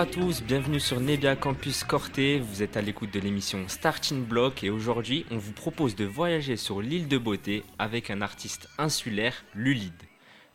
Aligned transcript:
Bonjour 0.00 0.12
à 0.12 0.24
tous, 0.24 0.42
bienvenue 0.42 0.80
sur 0.80 0.98
Nebia 0.98 1.36
Campus 1.36 1.84
Corté. 1.84 2.38
Vous 2.38 2.62
êtes 2.62 2.78
à 2.78 2.80
l'écoute 2.80 3.12
de 3.12 3.20
l'émission 3.20 3.68
Starting 3.68 4.24
Block 4.24 4.64
et 4.64 4.70
aujourd'hui, 4.70 5.26
on 5.30 5.36
vous 5.36 5.52
propose 5.52 5.94
de 5.94 6.06
voyager 6.06 6.56
sur 6.56 6.80
l'île 6.80 7.06
de 7.06 7.18
Beauté 7.18 7.64
avec 7.78 8.08
un 8.08 8.22
artiste 8.22 8.70
insulaire, 8.78 9.44
Lulide. 9.54 9.92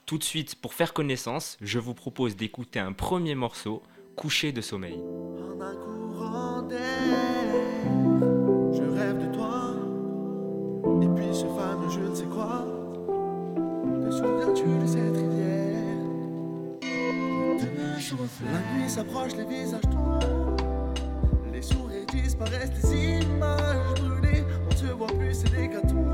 Tout 0.07 0.17
de 0.17 0.23
suite, 0.23 0.55
pour 0.55 0.73
faire 0.73 0.93
connaissance, 0.93 1.57
je 1.61 1.77
vous 1.77 1.93
propose 1.93 2.35
d'écouter 2.35 2.79
un 2.79 2.91
premier 2.91 3.35
morceau, 3.35 3.83
Coucher 4.15 4.51
de 4.51 4.61
sommeil. 4.61 4.99
La 18.17 18.77
nuit 18.77 18.89
s'approche, 18.89 19.35
les 19.35 19.43
visages 19.43 19.81
tombent. 19.81 20.61
Les 21.51 21.61
sourires 21.61 22.05
disparaissent, 22.07 22.71
les 22.81 23.19
images 23.19 24.01
brûlées. 24.01 24.45
On 24.65 24.71
ne 24.71 24.75
se 24.75 24.85
voit 24.93 25.07
plus, 25.07 25.33
c'est 25.33 25.51
des 25.51 25.67
gâteaux. 25.67 26.05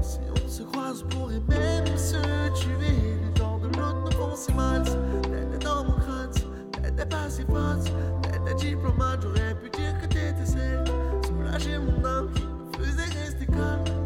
Si 0.00 0.18
on 0.42 0.48
se 0.48 0.62
croise, 0.62 1.04
on 1.04 1.08
pourrait 1.08 1.42
même 1.48 1.86
se 1.98 2.16
tuer. 2.54 3.18
Les 3.22 3.32
temps 3.34 3.58
de 3.58 3.66
l'autre 3.66 4.04
nous 4.04 4.10
font 4.12 4.34
si 4.34 4.52
mal. 4.54 4.82
T'étais 4.82 5.64
dans 5.64 5.84
mon 5.84 5.98
crâne, 5.98 6.30
t'étais 6.82 7.06
pas 7.06 7.28
si 7.28 7.42
forte. 7.42 7.92
T'étais 8.22 8.76
j'aurais 9.20 9.54
pu 9.56 9.70
dire 9.70 9.98
que 10.00 10.06
t'étais 10.06 10.46
celle. 10.46 10.84
Soulager 11.26 11.78
mon 11.78 12.04
âme 12.06 12.30
qui 12.34 12.42
me 12.44 12.84
faisait 12.84 13.20
rester 13.20 13.46
calme. 13.46 13.99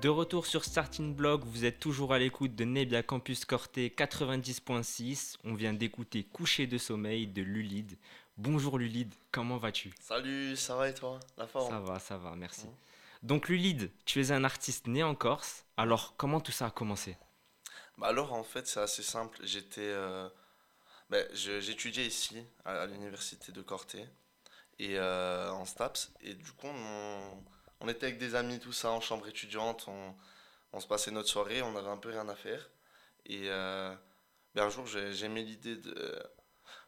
De 0.00 0.08
retour 0.08 0.46
sur 0.46 0.64
Starting 0.64 1.12
Block, 1.12 1.42
vous 1.44 1.64
êtes 1.64 1.80
toujours 1.80 2.12
à 2.14 2.20
l'écoute 2.20 2.54
de 2.54 2.64
Nebia 2.64 3.02
Campus 3.02 3.44
Corté 3.44 3.88
90.6. 3.96 5.38
On 5.42 5.54
vient 5.54 5.72
d'écouter 5.72 6.22
Coucher 6.22 6.68
de 6.68 6.78
sommeil 6.78 7.26
de 7.26 7.42
Lulide. 7.42 7.98
Bonjour 8.36 8.78
Lulide, 8.78 9.12
comment 9.32 9.56
vas-tu? 9.56 9.92
Salut, 10.00 10.54
ça 10.54 10.76
va 10.76 10.88
et 10.88 10.94
toi? 10.94 11.18
La 11.36 11.48
forme? 11.48 11.68
Ça 11.68 11.80
va, 11.80 11.98
ça 11.98 12.16
va, 12.16 12.36
merci. 12.36 12.66
Ouais. 12.66 12.72
Donc 13.24 13.48
Lulide, 13.48 13.90
tu 14.04 14.20
es 14.20 14.30
un 14.30 14.44
artiste 14.44 14.86
né 14.86 15.02
en 15.02 15.16
Corse. 15.16 15.64
Alors 15.76 16.14
comment 16.16 16.40
tout 16.40 16.52
ça 16.52 16.66
a 16.66 16.70
commencé? 16.70 17.16
Bah 17.96 18.06
alors 18.06 18.32
en 18.32 18.44
fait 18.44 18.68
c'est 18.68 18.78
assez 18.80 19.02
simple. 19.02 19.40
J'étais, 19.42 19.80
euh, 19.80 20.28
bah, 21.10 21.18
j'étudiais 21.32 22.06
ici 22.06 22.44
à, 22.64 22.82
à 22.82 22.86
l'université 22.86 23.50
de 23.50 23.62
Corté 23.62 24.04
et 24.78 24.96
euh, 24.96 25.50
en 25.50 25.64
STAPS 25.64 26.12
et 26.20 26.34
du 26.34 26.52
coup 26.52 26.68
on, 26.68 27.42
on 27.80 27.88
était 27.88 28.06
avec 28.06 28.18
des 28.18 28.34
amis 28.34 28.58
tout 28.60 28.72
ça 28.72 28.90
en 28.90 29.00
chambre 29.00 29.26
étudiante. 29.28 29.86
On, 29.88 30.14
on 30.72 30.80
se 30.80 30.86
passait 30.86 31.10
notre 31.10 31.28
soirée, 31.28 31.62
on 31.62 31.76
avait 31.76 31.88
un 31.88 31.96
peu 31.96 32.10
rien 32.10 32.28
à 32.28 32.34
faire 32.36 32.70
et 33.26 33.44
euh, 33.48 33.94
bah, 34.54 34.64
un 34.64 34.70
jour 34.70 34.86
j'ai 34.86 35.12
j'ai 35.12 35.26
aimé 35.26 35.42
l'idée 35.42 35.76
de 35.76 35.94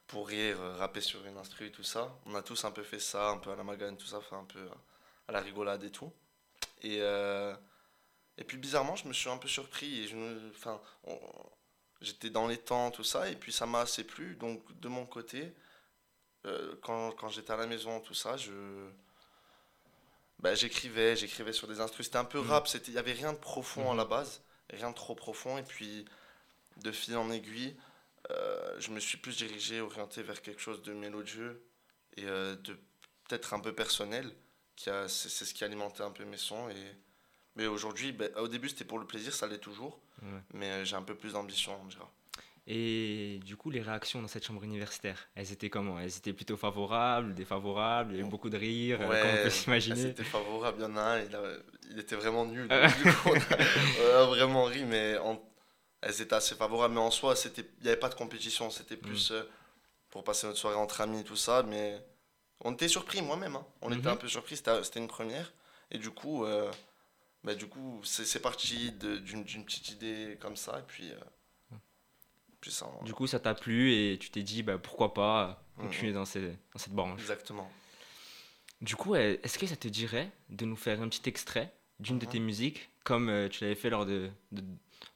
pour 0.06 0.28
rire 0.28 0.58
rapper 0.78 1.00
sur 1.00 1.24
une 1.26 1.36
instru 1.38 1.66
et 1.66 1.72
tout 1.72 1.84
ça. 1.84 2.18
On 2.26 2.34
a 2.34 2.42
tous 2.42 2.64
un 2.64 2.72
peu 2.72 2.82
fait 2.82 2.98
ça, 3.00 3.30
un 3.30 3.38
peu 3.38 3.50
à 3.52 3.56
la 3.56 3.64
magane 3.64 3.96
tout 3.96 4.06
ça, 4.06 4.18
enfin 4.18 4.38
un 4.40 4.44
peu 4.44 4.68
à 5.28 5.32
la 5.32 5.40
rigolade 5.40 5.84
et 5.84 5.90
tout. 5.92 6.12
Et 6.82 6.98
euh, 7.02 7.54
Et 8.38 8.44
puis 8.44 8.56
bizarrement, 8.58 8.96
je 8.96 9.06
me 9.08 9.12
suis 9.12 9.28
un 9.30 9.38
peu 9.38 9.48
surpris 9.48 10.00
et 10.00 10.08
je 10.08 10.16
enfin, 10.50 10.80
j'étais 12.00 12.30
dans 12.30 12.46
les 12.48 12.58
temps, 12.58 12.90
tout 12.90 13.04
ça, 13.04 13.28
et 13.28 13.36
puis 13.36 13.52
ça 13.52 13.66
m'a 13.66 13.80
assez 13.80 14.04
plu. 14.04 14.36
Donc 14.36 14.62
de 14.80 14.88
mon 14.88 15.06
côté, 15.06 15.52
euh, 16.46 16.74
quand, 16.82 17.12
quand 17.12 17.28
j'étais 17.28 17.52
à 17.52 17.56
la 17.56 17.66
maison, 17.66 18.00
tout 18.00 18.14
ça, 18.14 18.36
je, 18.36 18.52
bah, 20.40 20.54
j'écrivais, 20.54 21.16
j'écrivais 21.16 21.52
sur 21.52 21.68
des 21.68 21.80
instruments. 21.80 22.04
C'était 22.04 22.16
un 22.18 22.24
peu 22.24 22.38
Mhm. 22.40 22.48
rap, 22.48 22.68
il 22.86 22.92
y 22.92 22.98
avait 22.98 23.12
rien 23.12 23.32
de 23.32 23.38
profond 23.38 23.88
à 23.90 23.92
Mhm. 23.92 23.98
la 23.98 24.04
base, 24.04 24.42
rien 24.70 24.90
de 24.90 24.94
trop 24.94 25.14
profond. 25.14 25.58
Et 25.58 25.62
puis 25.62 26.04
de 26.78 26.92
fil 26.92 27.16
en 27.16 27.30
aiguille, 27.30 27.76
euh, 28.30 28.76
je 28.80 28.90
me 28.90 29.00
suis 29.00 29.18
plus 29.18 29.36
dirigé, 29.38 29.80
orienté 29.80 30.22
vers 30.22 30.40
quelque 30.42 30.60
chose 30.60 30.82
de 30.82 30.92
mélodieux 30.92 31.62
et 32.16 32.24
euh, 32.26 32.54
de 32.56 32.74
peut-être 33.28 33.54
un 33.54 33.60
peu 33.60 33.74
personnel. 33.74 34.32
C'est, 34.76 35.08
ce 35.08 35.52
qui 35.52 35.62
alimentait 35.62 36.02
un 36.02 36.10
peu 36.10 36.24
mes 36.24 36.38
sons 36.38 36.70
et 36.70 36.96
mais 37.56 37.66
aujourd'hui, 37.66 38.12
ben, 38.12 38.34
au 38.36 38.48
début 38.48 38.68
c'était 38.70 38.84
pour 38.84 38.98
le 38.98 39.06
plaisir, 39.06 39.34
ça 39.34 39.46
l'est 39.46 39.58
toujours, 39.58 40.00
Ouais. 40.22 40.40
mais 40.54 40.70
euh, 40.70 40.84
j'ai 40.84 40.96
un 40.96 41.02
peu 41.02 41.14
plus 41.14 41.32
d'ambition, 41.34 41.78
on 41.82 41.86
dira. 41.86 42.10
Et 42.72 43.40
du 43.44 43.56
coup, 43.56 43.68
les 43.70 43.82
réactions 43.82 44.22
dans 44.22 44.28
cette 44.28 44.46
chambre 44.46 44.62
universitaire, 44.62 45.28
elles 45.34 45.50
étaient 45.50 45.70
comment? 45.70 45.98
Elles 45.98 46.16
étaient 46.16 46.32
plutôt 46.32 46.56
favorables, 46.56 47.34
défavorables, 47.34 48.12
il 48.12 48.20
y 48.20 48.22
a 48.22 48.24
eu 48.24 48.28
beaucoup 48.28 48.48
de 48.48 48.56
rires, 48.56 49.00
euh, 49.00 49.20
comme 49.22 49.30
on 49.40 49.42
peut 49.42 49.50
s'imaginer? 49.50 50.00
C'était 50.02 50.22
favorable, 50.22 50.76
il 50.78 50.82
y 50.82 50.86
en 50.86 50.96
a 50.96 51.00
un, 51.00 51.20
il, 51.20 51.34
a- 51.34 51.56
il 51.90 51.98
était 51.98 52.14
vraiment 52.14 52.46
nul. 52.46 52.68
Ah. 52.70 52.86
du 52.86 53.12
coup, 53.12 53.30
on 53.34 54.14
a, 54.14 54.24
vraiment 54.26 54.62
ri, 54.64 54.84
mais 54.84 55.18
en- 55.18 55.42
elles 56.00 56.20
étaient 56.22 56.36
assez 56.36 56.54
favorables, 56.54 56.94
mais 56.94 57.00
en 57.00 57.10
soi, 57.10 57.34
il 57.56 57.64
n'y 57.82 57.88
avait 57.88 57.96
pas 57.98 58.08
de 58.08 58.14
compétition, 58.14 58.70
c'était 58.70 58.94
Mm. 58.94 59.00
plus 59.00 59.32
euh, 59.32 59.42
pour 60.10 60.22
passer 60.22 60.46
notre 60.46 60.60
soirée 60.60 60.76
entre 60.76 61.00
amis, 61.00 61.24
tout 61.24 61.34
ça, 61.34 61.64
mais 61.64 61.98
on 62.60 62.72
était 62.74 62.86
surpris, 62.86 63.20
moi-même, 63.20 63.56
hein. 63.56 63.66
on 63.82 63.90
était 63.90 64.06
un 64.06 64.16
peu 64.16 64.28
surpris, 64.28 64.56
c'était 64.56 65.00
une 65.00 65.08
première, 65.08 65.52
et 65.90 65.98
du 65.98 66.10
coup, 66.10 66.44
euh, 66.44 66.70
bah, 67.42 67.56
du 67.56 67.66
coup 67.66 68.00
c'est 68.04 68.40
parti 68.42 68.92
d'une 68.92 69.42
d'une 69.42 69.64
petite 69.64 69.90
idée 69.90 70.38
comme 70.40 70.54
ça, 70.56 70.78
et 70.78 70.82
puis, 70.86 71.10
euh, 71.10 71.16
Du 73.04 73.14
coup, 73.14 73.26
ça 73.26 73.40
t'a 73.40 73.54
plu 73.54 73.92
et 73.92 74.18
tu 74.18 74.30
t'es 74.30 74.42
dit, 74.42 74.62
bah, 74.62 74.78
pourquoi 74.78 75.14
pas 75.14 75.62
Mhm. 75.78 75.84
continuer 75.86 76.12
dans, 76.12 76.24
ces- 76.24 76.50
dans 76.72 76.78
cette 76.78 76.92
branche. 76.92 77.20
exactement. 77.20 77.70
Du 78.80 78.96
coup, 78.96 79.14
euh, 79.14 79.36
est-ce 79.42 79.58
que 79.58 79.66
ça 79.66 79.76
te 79.76 79.88
dirait 79.88 80.30
de 80.48 80.64
nous 80.64 80.76
faire 80.76 81.00
un 81.02 81.08
petit 81.08 81.28
extrait 81.28 81.72
d'une 81.98 82.18
de 82.18 82.24
Mhm. 82.26 82.32
tes 82.32 82.38
musiques, 82.38 82.88
comme 83.04 83.28
euh, 83.28 83.48
tu 83.48 83.62
l'avais 83.64 83.74
fait 83.74 83.90
lors 83.90 84.06
de, 84.06 84.30
de- 84.52 84.64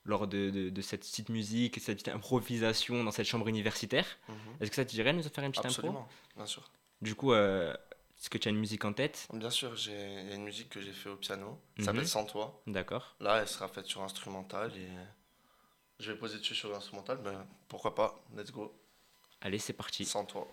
lors 0.05 0.27
de, 0.27 0.51
de- 0.51 0.69
de 0.71 0.81
cette 0.83 1.01
petite 1.01 1.29
musique, 1.31 1.81
cette 1.81 1.97
petite 1.99 2.09
improvisation 2.15 3.03
dans 3.05 3.11
cette 3.11 3.27
chambre 3.27 3.49
universitaire? 3.49 4.07
Mhm. 4.29 4.35
Est-ce 4.61 4.71
que 4.71 4.77
ça 4.77 4.85
te 4.85 4.91
dirait 4.91 5.13
de 5.13 5.19
nous 5.19 5.23
faire 5.23 5.45
une 5.45 5.51
petite 5.51 5.65
impro? 5.65 5.79
Absolument, 5.81 6.09
bien 6.37 6.47
sûr. 6.47 6.71
Du 7.01 7.15
coup, 7.15 7.33
euh, 7.33 7.73
est-ce 8.19 8.29
que 8.31 8.37
tu 8.39 8.49
as 8.49 8.51
une 8.51 8.59
musique 8.59 8.85
en 8.85 8.93
tête? 8.93 9.29
Bien 9.33 9.51
sûr, 9.51 9.75
j'ai- 9.77 9.93
il 10.23 10.29
y 10.29 10.33
a 10.33 10.35
une 10.35 10.45
musique 10.45 10.69
que 10.69 10.81
j'ai 10.83 10.93
fait 10.93 11.09
au 11.09 11.17
piano, 11.17 11.59
ça 11.79 11.87
s'appelle 11.87 12.07
Sans 12.09 12.25
toi. 12.25 12.63
D'accord. 12.67 13.17
Là, 13.21 13.39
elle 13.41 13.49
sera 13.49 13.69
faite 13.69 13.87
sur 13.87 14.03
instrumental 14.03 14.73
et 14.77 14.89
je 15.99 16.13
vais 16.13 16.19
poser 16.19 16.39
dessus 16.39 16.55
sur 16.55 16.71
l'instrumental, 16.71 17.19
mais 17.25 17.33
pourquoi 17.69 17.95
pas, 17.95 18.25
let's 18.37 18.51
go, 18.51 18.73
Allez, 19.45 19.59
c'est 19.59 19.75
parti. 19.75 20.07
Sans 20.07 20.25
toi. 20.25 20.49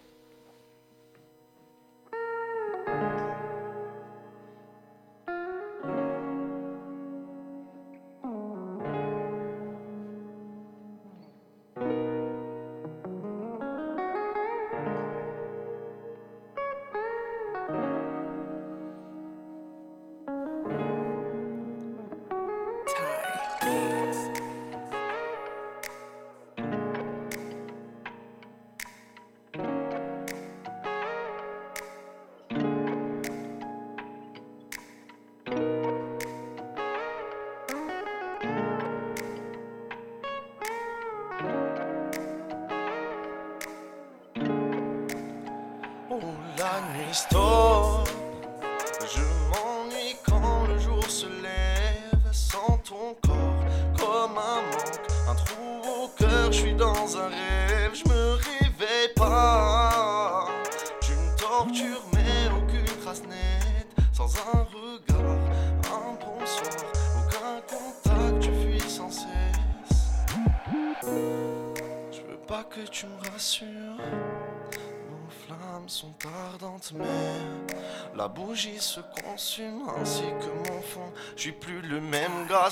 La 46.61 46.79
nuit 46.93 47.13
stop. 47.13 48.07
Je 49.13 49.25
m'ennuie 49.49 50.15
quand 50.23 50.67
le 50.67 50.77
jour 50.77 51.03
se 51.09 51.25
lève 51.25 52.31
sans 52.31 52.77
ton 52.89 53.15
corps 53.25 53.65
comme 53.97 54.37
un 54.37 54.61
manque, 54.61 55.01
un 55.27 55.35
trou 55.35 56.03
au 56.03 56.07
cœur. 56.09 56.51
Je 56.51 56.57
suis 56.57 56.75
dans 56.75 57.17
un 57.17 57.29
rêve, 57.29 57.93
je 57.93 58.07
me 58.07 58.33
réveille 58.33 59.13
pas. 59.15 60.47
Tu 61.01 61.13
me 61.13 61.35
tortures, 61.35 62.03
mais 62.13 62.47
aucune 62.55 62.85
trace 63.01 63.23
nette, 63.23 63.91
sans 64.13 64.31
un 64.53 64.63
regard, 64.75 65.41
un 65.97 66.13
bonsoir, 66.23 66.91
aucun 67.17 67.55
contact. 67.71 68.39
Tu 68.39 68.51
fuis 68.61 68.89
sans 68.89 69.09
cesse. 69.09 69.97
Je 72.11 72.21
veux 72.21 72.41
pas 72.47 72.63
que 72.63 72.81
tu 72.87 73.07
me 73.07 73.31
rassures. 73.31 73.97
Flammes 75.51 75.89
sont 75.89 76.13
ardentes, 76.47 76.93
mais 76.95 77.05
la 78.15 78.27
bougie 78.27 78.79
se 78.79 79.01
consume 79.23 79.81
ainsi 79.99 80.23
que 80.39 80.69
mon 80.69 80.81
fond. 80.81 81.11
Je 81.35 81.41
suis 81.41 81.51
plus 81.51 81.81
le 81.81 81.99
même 81.99 82.47
gars, 82.47 82.69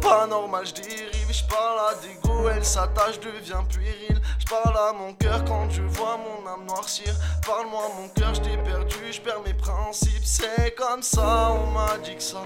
pas 0.00 0.26
normal. 0.26 0.64
Je 0.66 0.74
dérive, 0.74 1.32
je 1.32 1.44
parle 1.44 1.78
à 1.90 1.94
dégo, 1.96 2.48
elle 2.48 2.64
s'attache, 2.64 3.20
devient 3.20 3.62
puéril. 3.68 4.20
Je 4.38 4.46
parle 4.46 4.76
à 4.76 4.92
mon 4.92 5.12
cœur 5.14 5.44
quand 5.44 5.68
je 5.70 5.82
vois 5.82 6.16
mon 6.16 6.48
âme 6.48 6.64
noircir. 6.66 7.14
Parle-moi, 7.46 7.82
mon 7.96 8.08
cœur, 8.08 8.34
je 8.34 8.40
t'ai 8.40 8.56
perdu, 8.56 9.12
je 9.12 9.20
perds 9.20 9.42
mes 9.44 9.54
principes. 9.54 10.24
C'est 10.24 10.74
comme 10.74 11.02
ça, 11.02 11.50
on 11.52 11.72
m'a 11.72 11.98
dit 11.98 12.16
que 12.16 12.22
ça. 12.22 12.42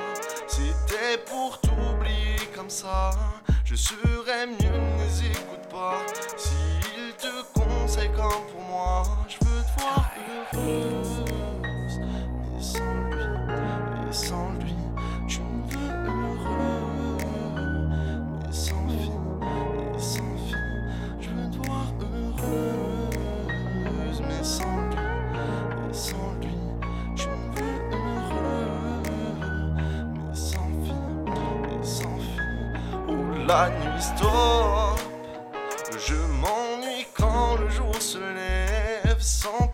C'était 0.48 1.18
pour 1.24 1.60
t'oublier 1.60 2.36
comme 2.54 2.70
ça. 2.70 3.10
Je 3.64 3.76
serais 3.76 4.46
mieux, 4.46 4.70
ne 4.70 5.30
écoute 5.30 5.68
pas. 5.70 5.98
Conseille 7.96 8.10
comme 8.14 8.44
pour 8.52 8.62
moi, 8.68 9.02
je 9.28 9.36
veux 9.46 9.62
te 9.62 9.80
voir 9.80 10.04
heureuse. 10.54 11.24
Mais 12.54 12.62
sans 12.62 12.94
lui, 13.10 13.24
et 14.08 14.12
sans 14.12 14.50
lui, 14.60 14.76
tu 15.26 15.40
me 15.40 15.62
veux 15.70 15.92
heureux. 16.06 17.18
Mais 18.44 18.52
sans 18.52 18.88
fille, 18.88 19.20
et 19.94 19.98
sans 19.98 20.36
fille, 20.46 20.56
je 21.20 21.28
veux 21.30 21.50
te 21.50 21.56
voir 21.66 21.86
heureuse. 22.00 22.58
Mais 24.28 24.44
sans 24.44 24.76
lui, 24.90 24.98
et 25.90 25.94
sans 25.94 26.32
lui, 26.40 26.54
tu 27.16 27.28
me 27.28 27.34
veux 27.54 27.76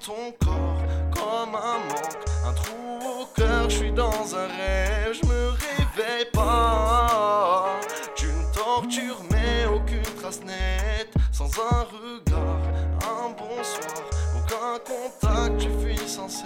ton 0.04 0.32
corps 0.44 0.82
comme 1.14 1.54
un 1.54 1.78
manque, 1.88 2.18
un 2.44 2.52
trou 2.52 3.20
au 3.20 3.26
cœur. 3.36 3.70
Je 3.70 3.76
suis 3.76 3.92
dans 3.92 4.34
un 4.34 4.46
rêve, 4.46 5.12
je 5.12 5.26
me 5.26 5.50
réveille 5.50 6.26
pas. 6.32 7.78
Tu 8.16 8.26
me 8.26 8.54
tortures, 8.54 9.20
mais 9.30 9.66
aucune 9.66 10.02
trace 10.20 10.40
nette, 10.40 11.14
sans 11.30 11.46
un 11.46 11.84
regard, 11.84 12.62
un 13.02 13.30
bonsoir, 13.30 14.04
aucun 14.36 14.78
contact. 14.84 15.58
Tu 15.58 15.68
fuis 15.80 16.08
sans 16.08 16.28
cesse. 16.28 16.42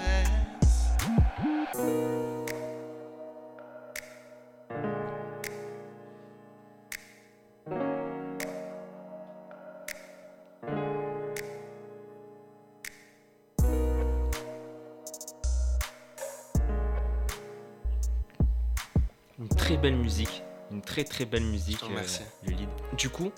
Très 19.66 19.76
belle 19.76 19.96
musique, 19.96 20.42
une 20.70 20.80
très 20.80 21.02
très 21.02 21.24
belle 21.24 21.42
musique, 21.42 21.80
Oh, 21.82 21.88
merci. 21.90 22.20
le 22.44 22.52
lead. 22.52 22.68
Du 22.96 23.08
coup, 23.10 23.32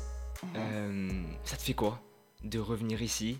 euh, 0.56 1.22
ça 1.44 1.56
te 1.56 1.62
fait 1.62 1.72
quoi 1.74 2.02
de 2.44 2.58
revenir 2.58 3.00
ici, 3.02 3.38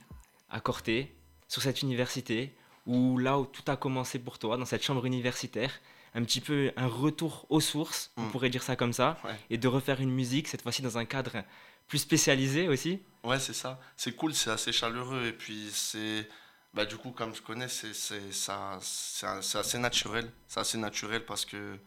à 0.48 0.60
Corté, 0.60 1.14
sur 1.48 1.60
cette 1.62 1.82
université, 1.82 2.56
où 2.86 3.18
là 3.18 3.38
où 3.38 3.44
tout 3.44 3.62
a 3.70 3.76
commencé 3.76 4.18
pour 4.18 4.38
toi, 4.38 4.56
dans 4.56 4.64
cette 4.64 4.82
chambre 4.82 5.04
universitaire, 5.04 5.70
un 6.14 6.22
petit 6.24 6.40
peu 6.40 6.72
un 6.78 6.86
retour 6.86 7.44
aux 7.50 7.60
sources, 7.60 8.10
on 8.16 8.22
Mm. 8.22 8.30
pourrait 8.30 8.48
dire 8.50 8.62
ça 8.62 8.74
comme 8.74 8.94
ça, 8.94 9.18
Ouais. 9.22 9.36
et 9.50 9.58
de 9.58 9.68
refaire 9.68 10.00
une 10.00 10.10
musique, 10.10 10.48
cette 10.48 10.62
fois-ci 10.62 10.80
dans 10.80 10.96
un 10.96 11.04
cadre 11.04 11.44
plus 11.88 11.98
spécialisé 11.98 12.68
aussi? 12.68 13.02
Ouais, 13.22 13.38
c'est 13.38 13.52
ça. 13.52 13.78
C'est 13.98 14.12
cool, 14.16 14.34
c'est 14.34 14.50
assez 14.50 14.72
chaleureux. 14.72 15.26
Et 15.26 15.32
puis, 15.32 15.68
c'est. 15.72 16.26
Bah, 16.72 16.86
du 16.86 16.96
coup, 16.96 17.10
comme 17.10 17.34
je 17.34 17.42
connais, 17.42 17.68
c'est 17.68 17.90
assez 17.90 19.78
naturel. 19.78 20.30
C'est 20.46 20.60
assez 20.60 20.78
naturel 20.78 21.24
parce 21.26 21.44
que 21.44 21.78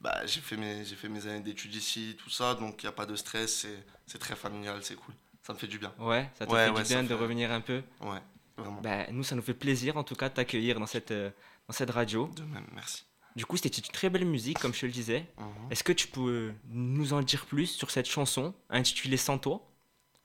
bah, 0.00 0.24
j'ai 0.26 0.40
fait, 0.40 0.56
mes- 0.56 0.84
fait 0.84 1.08
mes 1.08 1.26
années 1.26 1.40
d'études 1.40 1.74
ici, 1.74 2.16
tout 2.18 2.30
ça. 2.30 2.54
Donc, 2.54 2.82
il 2.82 2.86
n'y 2.86 2.90
a 2.90 2.92
pas 2.92 3.06
de 3.06 3.16
stress. 3.16 3.66
C'est 4.06 4.18
très 4.18 4.36
familial, 4.36 4.82
c'est 4.82 4.96
cool. 4.96 5.14
Ça 5.42 5.52
me 5.52 5.58
fait 5.58 5.66
du 5.68 5.78
bien. 5.78 5.92
Ouais, 5.98 6.30
ça 6.38 6.46
te 6.46 6.52
Ouais, 6.52 6.66
fait 6.66 6.70
ouais, 6.70 6.82
du 6.82 6.88
bien 6.88 7.02
de 7.02 7.08
fait- 7.08 7.14
revenir 7.14 7.52
un 7.52 7.60
peu 7.60 7.82
Ouais, 8.00 8.18
vraiment. 8.56 8.80
Bah, 8.80 9.06
Nous, 9.12 9.22
ça 9.22 9.34
nous 9.36 9.42
fait 9.42 9.54
plaisir 9.54 9.96
en 9.96 10.04
tout 10.04 10.14
cas 10.16 10.28
de 10.28 10.34
t'accueillir 10.34 10.78
dans 10.80 10.86
cette, 10.86 11.10
euh, 11.12 11.30
dans 11.68 11.72
cette 11.74 11.90
radio. 11.90 12.28
De 12.34 12.42
même, 12.42 12.66
merci. 12.74 13.04
Du 13.36 13.44
coup, 13.46 13.56
c'était 13.56 13.68
une 13.80 13.92
très 13.92 14.08
belle 14.10 14.24
musique, 14.24 14.58
comme 14.58 14.72
je 14.74 14.80
te 14.80 14.86
le 14.86 14.92
disais. 14.92 15.26
Mhm. 15.38 15.46
Est-ce 15.70 15.84
que 15.84 15.92
tu 15.92 16.08
peux 16.08 16.52
nous 16.70 17.12
en 17.12 17.20
dire 17.22 17.44
plus 17.46 17.66
sur 17.66 17.90
cette 17.90 18.06
chanson 18.08 18.54
intitulée 18.70 19.16
Sans 19.18 19.38
toi? 19.38 19.62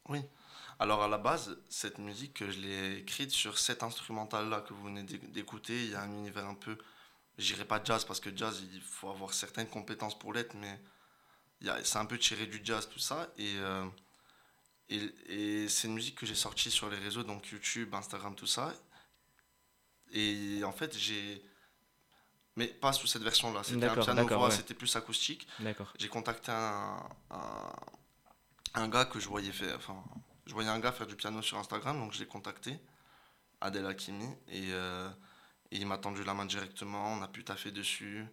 Oui. 0.09 0.21
Alors, 0.79 1.03
à 1.03 1.07
la 1.07 1.17
base, 1.19 1.59
cette 1.69 1.99
musique, 1.99 2.43
je 2.49 2.59
l'ai 2.59 2.97
écrite 2.99 3.29
sur 3.31 3.59
cet 3.59 3.83
instrumental-là 3.83 4.61
que 4.61 4.73
vous 4.73 4.83
venez 4.85 5.03
d'éc- 5.03 5.31
d'écouter. 5.31 5.83
Il 5.83 5.91
y 5.91 5.95
a 5.95 6.01
un 6.01 6.11
univers 6.11 6.47
un 6.47 6.55
peu. 6.55 6.77
J'irai 7.41 7.65
pas 7.65 7.83
jazz 7.83 8.05
parce 8.05 8.19
que 8.19 8.36
jazz, 8.36 8.62
il 8.74 8.81
faut 8.81 9.10
avoir 9.10 9.33
certaines 9.33 9.67
compétences 9.67 10.17
pour 10.17 10.33
l'être, 10.33 10.53
mais 10.55 10.79
c'est 11.83 11.98
un 11.98 12.05
peu 12.05 12.17
tiré 12.17 12.45
du 12.45 12.62
jazz, 12.63 12.88
tout 12.89 13.00
ça. 13.00 13.31
Et, 13.38 13.55
euh, 13.57 13.86
et, 14.89 15.12
et 15.27 15.69
c'est 15.69 15.88
une 15.88 15.95
musique 15.95 16.15
que 16.17 16.25
j'ai 16.25 16.36
sortie 16.36 16.69
sur 16.71 16.89
les 16.89 16.98
réseaux, 16.98 17.24
donc 17.24 17.48
YouTube, 17.50 17.93
Instagram, 17.93 18.36
tout 18.36 18.48
ça. 18.48 18.74
Et 20.12 20.62
en 20.63 20.71
fait, 20.71 20.95
j'ai. 20.98 21.43
Mais 22.57 22.67
pas 22.67 22.91
sous 22.91 23.07
cette 23.07 23.24
version-là. 23.24 23.63
C'était 23.63 23.77
un 23.77 23.79
D'accord, 23.89 24.03
piano 24.03 24.21
d'accord, 24.24 24.39
voix, 24.39 24.50
ouais. 24.50 24.55
c'était 24.55 24.74
plus 24.74 24.93
acoustique 24.95 25.48
j'ai 25.98 26.10
contacté 26.10 26.51
un, 26.51 26.98
un, 27.29 27.74
un 28.74 28.88
gars 28.89 29.05
que 29.05 29.19
je 29.21 29.27
voyais 29.29 29.53
faire, 29.53 29.77
enfin, 29.77 30.03
je 30.45 30.53
voyais 30.53 30.69
un 30.69 30.79
gars 30.79 30.91
faire 30.91 31.07
du 31.07 31.15
piano 31.15 31.41
sur 31.41 31.57
Instagram, 31.57 31.98
donc 31.98 32.12
je 32.13 32.19
l'ai 32.19 32.25
contacté, 32.27 32.77
Adel 33.62 33.86
Hakimi, 33.86 34.27
et, 34.50 34.74
euh, 34.74 35.10
et 35.71 35.77
il 35.77 35.85
m'a 35.87 35.97
tendu 35.97 36.23
la 36.23 36.33
main 36.33 36.45
directement, 36.45 37.13
on 37.13 37.21
a 37.21 37.27
pu 37.27 37.43
taffer 37.43 37.71
dessus 37.71 38.25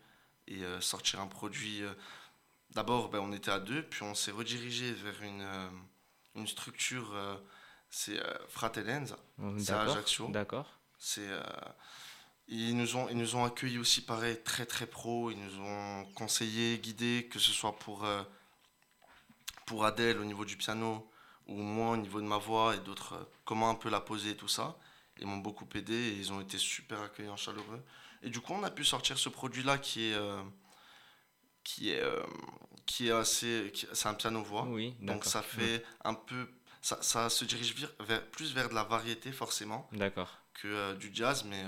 et 0.46 0.62
euh, 0.64 0.80
sortir 0.80 1.20
un 1.20 1.26
produit. 1.26 1.82
euh, 1.82 1.92
D'abord, 2.72 3.08
ben, 3.08 3.20
on 3.20 3.32
était 3.32 3.50
à 3.50 3.60
deux, 3.60 3.82
puis 3.82 4.02
on 4.02 4.14
s'est 4.14 4.30
redirigé 4.30 4.92
vers 4.92 5.22
une, 5.22 5.40
euh, 5.42 5.68
une 6.34 6.46
structure, 6.46 7.14
c'est 7.90 8.18
euh, 8.20 8.34
Fratelenza, 8.48 9.16
C'est 9.58 9.72
à. 9.72 9.82
Ajaccio. 9.82 10.28
D'accord. 10.28 10.66
c'est, 10.98 11.28
ils, 12.48 12.76
nous 12.76 12.96
ont, 12.96 13.08
ils 13.08 13.16
nous 13.16 13.36
ont 13.36 13.44
accueillis 13.44 13.78
aussi 13.78 14.04
pareil, 14.04 14.42
très 14.42 14.66
très 14.66 14.86
pro. 14.86 15.30
Ils 15.30 15.38
nous 15.38 15.60
ont 15.60 16.04
conseillé, 16.14 16.78
guidé, 16.78 17.28
que 17.30 17.38
ce 17.38 17.52
soit 17.52 17.76
pour, 17.78 18.06
pour 19.66 19.84
Adèle 19.86 20.18
au 20.18 20.24
niveau 20.24 20.44
du 20.44 20.56
piano 20.56 21.10
ou 21.46 21.54
moi 21.62 21.92
au 21.92 21.96
niveau 21.96 22.20
de 22.20 22.26
ma 22.26 22.36
voix 22.38 22.74
et 22.76 22.80
d'autres, 22.80 23.28
comment 23.46 23.70
un 23.70 23.74
peu 23.74 23.88
la 23.88 24.00
poser 24.00 24.30
et 24.30 24.36
tout 24.36 24.48
ça. 24.48 24.76
Ils 25.20 25.26
m'ont 25.26 25.38
beaucoup 25.38 25.66
aidé 25.74 25.94
et 25.94 26.12
ils 26.14 26.32
ont 26.32 26.40
été 26.40 26.58
super 26.58 27.00
accueillants, 27.02 27.36
chaleureux. 27.36 27.82
Et 28.22 28.30
du 28.30 28.40
coup, 28.40 28.52
on 28.52 28.62
a 28.62 28.70
pu 28.70 28.84
sortir 28.84 29.18
ce 29.18 29.28
produit-là 29.28 29.78
qui 29.78 30.10
est, 30.10 30.14
euh, 30.14 30.42
qui 31.64 31.90
est, 31.90 32.00
euh, 32.00 32.22
qui 32.86 33.08
est 33.08 33.12
assez. 33.12 33.72
C'est 33.92 34.08
un 34.08 34.14
piano-voix. 34.14 34.64
Oui, 34.64 34.94
Donc 35.00 35.24
ça 35.24 35.42
fait 35.42 35.84
un 36.04 36.14
peu. 36.14 36.48
Ça, 36.80 36.98
ça 37.02 37.28
se 37.28 37.44
dirige 37.44 37.74
vir- 37.74 37.90
vers, 38.04 38.24
plus 38.30 38.54
vers 38.54 38.68
de 38.68 38.74
la 38.74 38.84
variété 38.84 39.32
forcément. 39.32 39.88
D'accord. 39.92 40.30
que 40.54 40.68
euh, 40.68 40.94
du 40.94 41.10
jazz, 41.12 41.44
mais, 41.44 41.62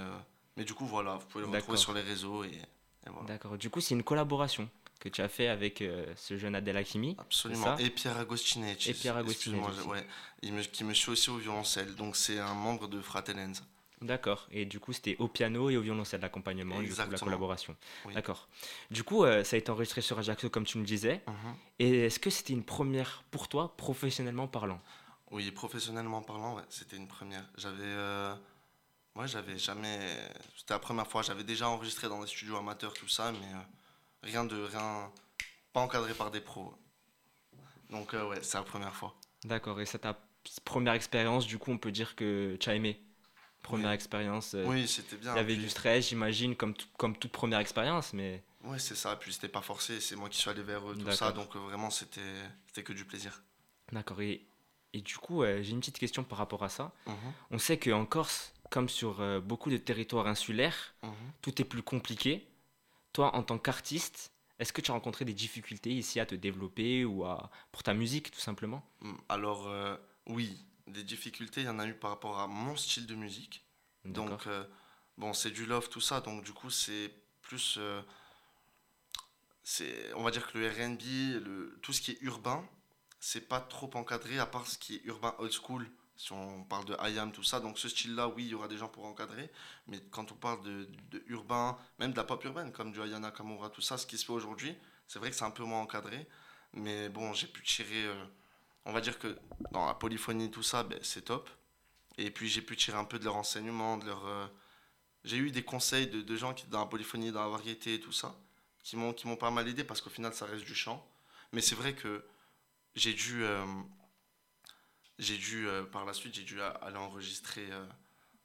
mais 0.57 0.65
du 0.65 0.73
coup, 0.75 0.87
voilà, 0.87 1.15
vous 1.17 1.27
pouvez 1.27 1.45
le 1.45 1.51
retrouver 1.51 1.77
sur 1.79 1.93
les 1.93 2.01
réseaux 2.01 2.45
et, 2.45 2.49
et 2.49 3.11
voilà. 3.11 3.27
D'accord. 3.29 3.57
Du 3.59 3.71
coup, 3.71 3.81
c'est 3.81 3.95
une 3.95 4.03
collaboration 4.05 4.69
que 5.01 5.09
tu 5.09 5.21
as 5.23 5.29
fait 5.29 5.49
avec 5.49 5.83
euh, 5.83 6.07
ce 6.15 6.37
jeune 6.37 6.55
Adel 6.55 6.77
Hakimi. 6.77 7.17
Absolument. 7.19 7.77
Et 7.79 7.91
Pierre 7.91 8.19
Agostinetti. 8.19 8.91
Et 8.91 8.95
Pierre 8.95 9.17
Agostinetti 9.17 9.65
Excuse-moi, 9.67 9.95
ouais. 9.97 10.07
il, 10.43 10.53
me, 10.53 10.63
qui 10.63 10.85
me 10.85 10.95
suit 10.95 11.11
aussi 11.11 11.31
au 11.31 11.39
violoncelle, 11.39 11.95
donc 11.97 12.17
c'est 12.17 12.39
un 12.39 12.55
membre 12.55 12.87
de 12.87 13.01
Fratelenza. 13.01 13.63
D'accord. 14.03 14.47
Et 14.51 14.65
du 14.65 14.81
coup, 14.81 14.93
c'était 14.95 15.17
au 15.19 15.29
piano 15.29 15.69
et 15.69 15.77
au 15.77 15.83
violoncelle 15.83 16.21
l'accompagnement, 16.23 16.81
du 16.81 16.89
coup, 16.95 16.97
la 17.11 17.19
collaboration. 17.19 17.77
Oui. 18.07 18.15
D'accord. 18.15 18.49
Du 18.91 19.03
coup, 19.05 19.25
euh, 19.25 19.45
ça 19.45 19.57
a 19.57 19.59
été 19.59 19.71
enregistré 19.71 20.01
sur 20.01 20.19
Ajaccio, 20.19 20.49
comme 20.49 20.65
tu 20.65 20.79
me 20.79 20.85
disais. 20.87 21.21
Mhm. 21.27 21.55
Et 21.81 22.07
est-ce 22.07 22.19
que 22.19 22.31
c'était 22.31 22.55
une 22.55 22.65
première 22.65 23.25
pour 23.31 23.49
toi, 23.49 23.75
professionnellement 23.77 24.49
parlant? 24.49 24.81
Oui, 25.31 25.51
professionnellement 25.51 26.23
parlant, 26.23 26.57
ouais, 26.57 26.63
c'était 26.71 26.97
une 26.97 27.09
première. 27.09 27.45
J'avais. 27.59 27.77
euh, 27.85 28.35
Moi, 29.15 29.27
j'avais 29.27 29.59
jamais. 29.59 29.99
C'était 30.57 30.73
la 30.75 30.79
première 30.81 31.07
fois. 31.07 31.21
J'avais 31.23 31.45
déjà 31.45 31.69
enregistré 31.69 32.09
dans 32.09 32.21
des 32.23 32.27
studios 32.27 32.57
amateurs, 32.57 32.95
tout 32.95 33.09
ça, 33.09 33.33
mais 33.33 33.39
euh, 33.39 33.61
rien 34.23 34.45
de. 34.45 34.57
rien 34.65 35.11
Pas 35.73 35.81
encadré 35.81 36.15
par 36.15 36.31
des 36.31 36.41
pros. 36.41 36.75
Donc, 37.91 38.15
euh, 38.15 38.29
ouais, 38.29 38.39
c'est 38.43 38.59
la 38.59 38.65
première 38.65 38.95
fois. 38.95 39.15
D'accord. 39.45 39.81
Et 39.81 39.87
c'est 39.87 39.99
ta 39.99 40.19
première 40.65 40.95
expérience, 40.95 41.47
du 41.47 41.59
coup, 41.59 41.71
on 41.73 41.79
peut 41.79 41.93
dire 41.93 42.15
que 42.17 42.57
tu 42.61 42.69
as 42.71 42.75
aimé. 42.75 43.01
Première 43.63 43.89
Oui. 43.89 43.95
expérience. 43.95 44.55
euh, 44.55 44.65
Oui, 44.67 44.89
c'était 44.89 45.17
bien. 45.17 45.35
Il 45.35 45.37
y 45.37 45.41
avait 45.41 45.55
Puis- 45.55 45.63
du 45.65 45.69
stress, 45.69 46.09
j'imagine, 46.09 46.57
comme, 46.57 46.75
comme 46.97 47.17
toute 47.17 47.33
première 47.33 47.59
expérience, 47.59 48.13
mais 48.13 48.43
Ouais, 48.65 48.79
c'est 48.79 48.95
ça. 48.95 49.17
Puis, 49.17 49.33
c'était 49.33 49.49
pas 49.49 49.61
forcé. 49.63 50.01
C'est 50.01 50.17
moi 50.17 50.29
qui 50.29 50.39
suis 50.39 50.49
allé 50.51 50.63
vers 50.63 50.89
eux, 50.91 50.97
tout 50.97 51.11
ça. 51.13 51.33
Donc, 51.33 51.55
euh, 51.57 51.59
vraiment, 51.61 51.91
c'était 51.91 52.21
c'était 52.67 52.83
que 52.83 52.93
du 52.93 53.05
plaisir. 53.05 53.43
d'accord. 53.93 54.21
Et, 54.21 54.47
et 54.93 55.01
du 55.01 55.17
coup, 55.17 55.43
euh, 55.43 55.63
j'ai 55.63 55.73
une 55.73 55.81
petite 55.81 55.99
question 55.99 56.23
par 56.25 56.39
rapport 56.39 56.63
à 56.63 56.69
ça. 56.69 56.93
Mhm, 57.07 57.15
On 57.53 57.59
sait 57.59 57.79
qu'en 57.79 58.05
Corse, 58.07 58.53
comme 58.71 58.89
sur 58.89 59.21
euh, 59.21 59.41
beaucoup 59.41 59.71
de 59.71 59.77
territoires 59.79 60.27
insulaires, 60.27 60.95
mhm. 61.03 61.13
tout 61.43 61.61
est 61.61 61.65
plus 61.65 61.83
compliqué. 61.83 62.47
Toi, 63.13 63.35
en 63.35 63.43
tant 63.43 63.59
qu'artiste, 63.59 64.33
est-ce 64.59 64.73
que 64.73 64.81
tu 64.81 64.91
as 64.91 64.95
rencontré 64.95 65.25
des 65.25 65.35
difficultés 65.35 65.91
ici 65.91 66.21
à 66.21 66.27
te 66.27 66.35
développer 66.35 67.05
ou 67.05 67.25
à, 67.25 67.51
pour 67.73 67.83
ta 67.83 67.95
musique, 67.95 68.31
tout 68.31 68.41
simplement? 68.41 68.85
Mm, 69.01 69.15
Alors, 69.29 69.69
euh, 69.69 69.97
oui, 70.27 70.65
des 70.87 71.03
difficultés, 71.05 71.63
il 71.63 71.67
y 71.67 71.69
en 71.69 71.79
a 71.79 71.87
eu 71.87 71.95
par 71.95 72.11
rapport 72.11 72.39
à 72.39 72.47
mon 72.47 72.77
style 72.77 73.07
de 73.07 73.15
musique. 73.15 73.65
Donc, 74.05 74.47
euh, 74.47 74.65
bon, 75.19 75.33
c'est 75.33 75.51
du 75.51 75.67
love, 75.67 75.89
tout 75.89 76.01
ça. 76.01 76.21
Donc, 76.21 76.45
du 76.45 76.53
coup, 76.53 76.71
c'est 76.71 77.13
plus. 77.43 77.77
euh, 77.79 78.03
c'est, 79.63 80.13
on 80.15 80.23
va 80.23 80.31
dire 80.31 80.51
que 80.51 80.59
le 80.59 80.69
RB, 80.69 81.45
le, 81.45 81.79
tout 81.83 81.93
ce 81.93 82.01
qui 82.01 82.13
est 82.13 82.19
urbain, 82.23 82.67
c'est 83.21 83.47
pas 83.49 83.61
trop 83.61 83.91
encadré, 83.95 84.39
à 84.39 84.47
part 84.47 84.67
ce 84.67 84.79
qui 84.79 84.97
est 84.97 85.05
urbain 85.05 85.35
old 85.39 85.53
school. 85.53 85.89
Si 86.21 86.33
on 86.33 86.65
parle 86.65 86.85
de 86.85 86.95
IAM, 86.95 87.33
tout 87.33 87.43
ça. 87.45 87.61
Donc, 87.61 87.79
ce 87.79 87.89
style-là, 87.89 88.29
oui, 88.29 88.45
il 88.45 88.51
y 88.51 88.55
aura 88.55 88.69
des 88.69 88.77
gens 88.77 88.89
pour 88.89 89.05
encadrer. 89.07 89.51
Mais 89.87 90.01
quand 90.11 90.31
on 90.33 90.35
parle 90.35 90.63
de, 90.65 90.89
de 91.11 91.23
urbain, 91.29 91.79
même 91.99 92.13
de 92.13 92.17
la 92.17 92.25
pop 92.25 92.45
urbaine, 92.45 92.73
comme 92.73 92.93
du 92.93 93.01
Ayana 93.01 93.31
Kamura, 93.31 93.71
tout 93.71 93.81
ça, 93.81 93.97
ce 93.99 94.07
qui 94.07 94.19
se 94.19 94.27
fait 94.27 94.33
aujourd'hui, 94.33 94.77
c'est 95.09 95.19
vrai 95.19 95.31
que 95.31 95.37
c'est 95.37 95.45
un 95.45 95.51
peu 95.51 95.65
moins 95.65 95.81
encadré. 95.81 96.29
Mais 96.75 97.09
bon, 97.09 97.33
j'ai 97.33 97.47
pu 97.47 97.63
tirer. 97.63 98.05
euh, 98.07 98.25
on 98.87 98.93
va 98.93 99.01
dire 99.01 99.19
que 99.19 99.39
dans 99.73 99.87
la 99.87 99.95
polyphonie, 99.95 100.51
tout 100.51 100.63
ça, 100.63 100.83
ben, 100.85 100.99
c'est 101.03 101.23
top. 101.27 101.51
Et 102.19 102.31
puis 102.31 102.49
j'ai 102.49 102.63
pu 102.63 102.77
tirer 102.77 102.99
un 102.99 103.05
peu 103.05 103.19
de 103.19 103.25
leur 103.25 103.37
enseignement, 103.37 103.99
de 103.99 104.07
leur. 104.07 104.27
euh, 104.27 104.47
J'ai 105.25 105.37
eu 105.39 105.51
des 105.51 105.63
conseils 105.65 106.07
de, 106.09 106.23
de 106.23 106.37
gens 106.37 106.55
qui 106.55 106.67
dans 106.69 106.81
la 106.81 106.87
polyphonie, 106.87 107.33
dans 107.33 107.43
la 107.43 107.49
variété 107.51 108.01
tout 108.01 108.13
ça, 108.13 108.37
qui 108.85 108.97
m'ont 108.97 109.13
qui 109.15 109.27
m'ont 109.29 109.37
pas 109.37 109.51
mal 109.51 109.69
aidé 109.69 109.85
parce 109.85 110.01
qu'au 110.01 110.11
final 110.11 110.35
ça 110.35 110.47
reste 110.47 110.65
du 110.65 110.75
chant. 110.75 111.07
Mais 111.53 111.61
c'est 111.63 111.75
vrai 111.77 111.95
que 111.95 112.25
j'ai 112.97 113.15
dû. 113.15 113.45
euh, 113.45 113.65
j'ai 115.21 115.37
dû 115.39 115.69
euh, 115.69 115.85
par 115.85 116.05
la 116.05 116.13
suite 116.13 116.35
j'ai 116.35 116.43
dû 116.43 116.61
aller 116.61 116.97
enregistrer 116.97 117.71
euh, 117.71 117.87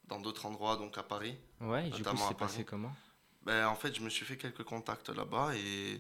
dans 0.06 0.20
d'autres 0.20 0.46
endroits, 0.46 0.78
donc 0.78 0.98
à 0.98 1.04
Paris. 1.04 1.36
Ouais, 1.62 1.88
et 1.88 1.90
du 1.92 2.04
coup, 2.04 2.16
c'est 2.18 2.38
passé 2.38 2.64
comment? 2.64 2.96
Ben, 3.42 3.68
en 3.68 3.76
fait, 3.76 3.96
je 3.96 4.02
me 4.02 4.10
suis 4.10 4.26
fait 4.26 4.38
quelques 4.38 4.64
contacts 4.64 5.10
là-bas 5.10 5.56
et, 5.56 5.94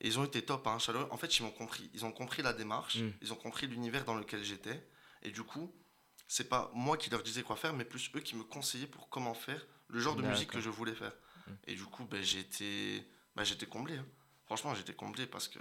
et 0.00 0.06
ils 0.06 0.18
ont 0.18 0.24
été 0.24 0.42
top, 0.42 0.66
hein, 0.66 0.78
chaleureux. 0.78 1.08
En 1.10 1.16
fait, 1.16 1.38
ils 1.38 1.42
m'ont 1.42 1.50
compris. 1.50 1.90
Ils 1.94 2.04
ont 2.04 2.12
compris 2.12 2.42
la 2.42 2.52
démarche, 2.52 2.96
Mm. 2.96 3.12
ils 3.22 3.32
ont 3.32 3.36
compris 3.36 3.66
l'univers 3.66 4.04
dans 4.04 4.14
lequel 4.14 4.42
j'étais. 4.44 4.86
Et 5.22 5.30
du 5.30 5.42
coup, 5.42 5.72
c'est 6.28 6.48
pas 6.48 6.70
moi 6.74 6.96
qui 6.96 7.10
leur 7.10 7.22
disais 7.22 7.42
quoi 7.42 7.56
faire, 7.56 7.72
mais 7.72 7.84
plus 7.84 8.10
eux 8.14 8.20
qui 8.20 8.36
me 8.36 8.44
conseillaient 8.44 8.86
pour 8.86 9.08
comment 9.08 9.34
faire 9.34 9.64
le 9.88 9.98
genre 10.00 10.14
de 10.16 10.22
musique 10.22 10.50
que 10.50 10.60
je 10.60 10.68
voulais 10.70 10.94
faire. 10.94 11.12
Mm. 11.46 11.52
Et 11.68 11.74
du 11.74 11.84
coup, 11.84 12.04
ben, 12.04 12.22
été, 12.22 13.04
ben, 13.34 13.44
j'étais 13.44 13.66
comblé. 13.66 13.96
hein. 13.96 14.06
Franchement, 14.46 14.74
j'étais 14.74 14.94
comblé 14.94 15.26
parce 15.26 15.46
que 15.48 15.58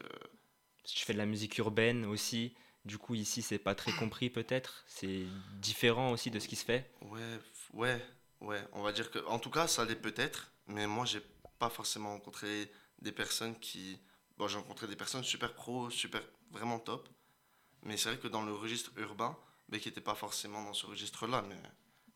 Si 0.86 0.96
tu 0.96 1.06
fais 1.06 1.13
de 1.13 1.17
la 1.17 1.25
musique 1.25 1.58
urbaine 1.58 2.06
aussi, 2.06 2.56
du 2.88 2.98
coup, 2.98 3.13
ici, 3.13 3.41
c'est 3.41 3.60
pas 3.60 3.75
très 3.75 3.91
compris 3.91 4.29
peut-être? 4.29 4.84
C'est 4.88 5.25
différent 5.62 6.12
aussi 6.12 6.32
de 6.32 6.39
ce 6.39 6.48
qui 6.48 6.56
se 6.56 6.65
fait? 6.65 6.89
Ouais, 7.01 7.39
ouais, 7.74 8.01
ouais. 8.41 8.63
On 8.74 8.82
va 8.82 8.91
dire 8.91 9.12
que, 9.12 9.20
en 9.27 9.39
tout 9.39 9.51
cas, 9.51 9.67
ça 9.67 9.86
l'est 9.86 9.96
peut-être, 9.96 10.51
mais 10.67 10.88
moi, 10.88 11.06
j'ai 11.06 11.22
pas 11.60 11.70
forcément 11.70 12.13
rencontré 12.13 12.72
des 13.01 13.12
personnes 13.12 13.60
qui. 13.60 14.00
Bon, 14.38 14.48
j'ai 14.48 14.58
rencontré 14.58 14.88
des 14.88 14.96
personnes 14.96 15.24
super 15.24 15.53
pro, 15.53 15.89
super, 15.89 16.22
vraiment 16.51 16.79
top. 16.79 17.10
Mais 17.84 17.98
c'est 17.98 18.10
vrai 18.10 18.17
que 18.17 18.27
dans 18.27 18.44
le 18.44 18.53
registre 18.53 18.91
urbain, 18.98 19.38
mais 19.70 19.79
qui 19.79 19.89
n'étaient 19.89 20.01
pas 20.01 20.15
forcément 20.15 20.63
dans 20.63 20.74
ce 20.74 20.86
registre-là, 20.86 21.44
mais, 21.48 21.56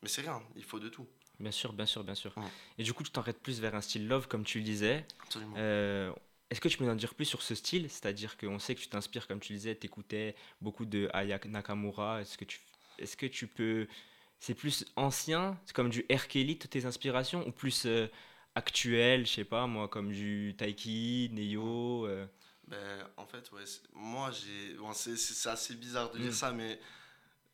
mais 0.02 0.08
c'est 0.08 0.22
rien, 0.22 0.42
il 0.56 0.64
faut 0.64 0.80
de 0.80 0.88
tout. 0.88 1.06
Bien 1.38 1.50
sûr, 1.50 1.72
bien 1.72 1.86
sûr, 1.86 2.04
bien 2.04 2.14
sûr. 2.14 2.32
Ouais. 2.36 2.50
Et 2.78 2.84
du 2.84 2.92
coup, 2.92 3.02
tu 3.02 3.10
t'arrêtes 3.10 3.40
plus 3.40 3.60
vers 3.60 3.74
un 3.74 3.80
style 3.80 4.06
love, 4.06 4.28
comme 4.28 4.44
tu 4.44 4.58
le 4.58 4.64
disais. 4.64 5.06
Absolument. 5.24 5.54
Euh, 5.56 6.12
Est-ce 6.52 6.60
que 6.60 6.68
tu 6.68 6.76
peux 6.76 6.84
nous 6.84 6.90
en 6.90 6.96
dire 6.96 7.14
plus 7.14 7.24
sur 7.24 7.40
ce 7.40 7.54
style? 7.54 7.88
C'est-à-dire 7.88 8.36
qu'on 8.36 8.58
sait 8.58 8.74
que 8.74 8.80
tu 8.80 8.88
t'inspires, 8.88 9.26
comme 9.26 9.40
tu 9.40 9.54
disais, 9.54 9.74
tu 9.74 9.86
écoutais 9.86 10.34
beaucoup 10.60 10.84
de 10.84 11.08
Aya 11.14 11.40
Nakamura. 11.46 12.20
Est-ce 12.20 12.36
que 12.36 12.44
tu, 12.44 12.60
est 12.98 13.16
que 13.16 13.24
tu 13.24 13.46
peux. 13.46 13.86
C'est 14.38 14.52
plus 14.52 14.84
ancien, 14.96 15.58
c'est 15.64 15.74
comme 15.74 15.88
du 15.88 16.04
R. 16.14 16.28
Kelly, 16.28 16.58
toutes 16.58 16.72
tes 16.72 16.84
inspirations, 16.84 17.46
ou 17.48 17.52
plus 17.52 17.86
euh, 17.86 18.06
actuel, 18.54 19.24
je 19.26 19.32
sais 19.32 19.44
pas 19.44 19.66
moi, 19.66 19.88
comme 19.88 20.12
du 20.12 20.54
Taiki, 20.58 21.30
Neyo 21.32 22.06
euh, 22.06 22.26
Ben, 22.68 23.08
en 23.16 23.24
fait, 23.24 23.50
ouais, 23.52 23.64
c'est- 23.64 23.80
moi, 23.94 24.30
j'ai. 24.30 24.74
Bon, 24.74 24.92
c'est, 24.92 25.48
assez 25.48 25.74
bizarre 25.74 26.10
de 26.10 26.18
dire 26.18 26.28
Mm. 26.32 26.34
ça, 26.34 26.52
mais 26.52 26.78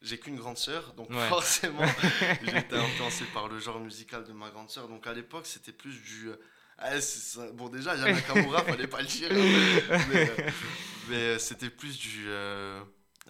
j'ai 0.03 0.19
qu'une 0.19 0.37
grande 0.37 0.59
sœur, 0.59 0.93
donc 0.95 1.09
Ouais. 1.11 1.29
forcément, 1.29 1.85
été 2.67 2.75
influencé 2.77 3.27
par 3.33 3.47
le 3.47 3.61
genre 3.61 3.79
musical 3.79 4.25
de 4.25 4.33
ma 4.33 4.51
grande 4.51 4.71
sœur. 4.71 4.89
Donc 4.89 5.07
à 5.07 5.15
l'époque, 5.15 5.47
c'était 5.47 5.71
plus 5.71 6.01
du. 6.03 6.31
Ah, 6.79 7.01
ça. 7.01 7.47
Bon, 7.53 7.69
déjà, 7.69 7.95
Yana 7.97 8.21
Kamura, 8.21 8.63
fallait 8.65 8.87
pas 8.87 9.01
le 9.01 9.07
dire, 9.07 9.29
hein, 9.33 9.99
mais, 10.11 10.31
euh, 10.31 10.51
mais, 11.09 11.17
euh, 11.17 11.39
c'était 11.39 11.71
plus 11.71 11.99
du. 11.99 12.25
euh, 12.29 12.81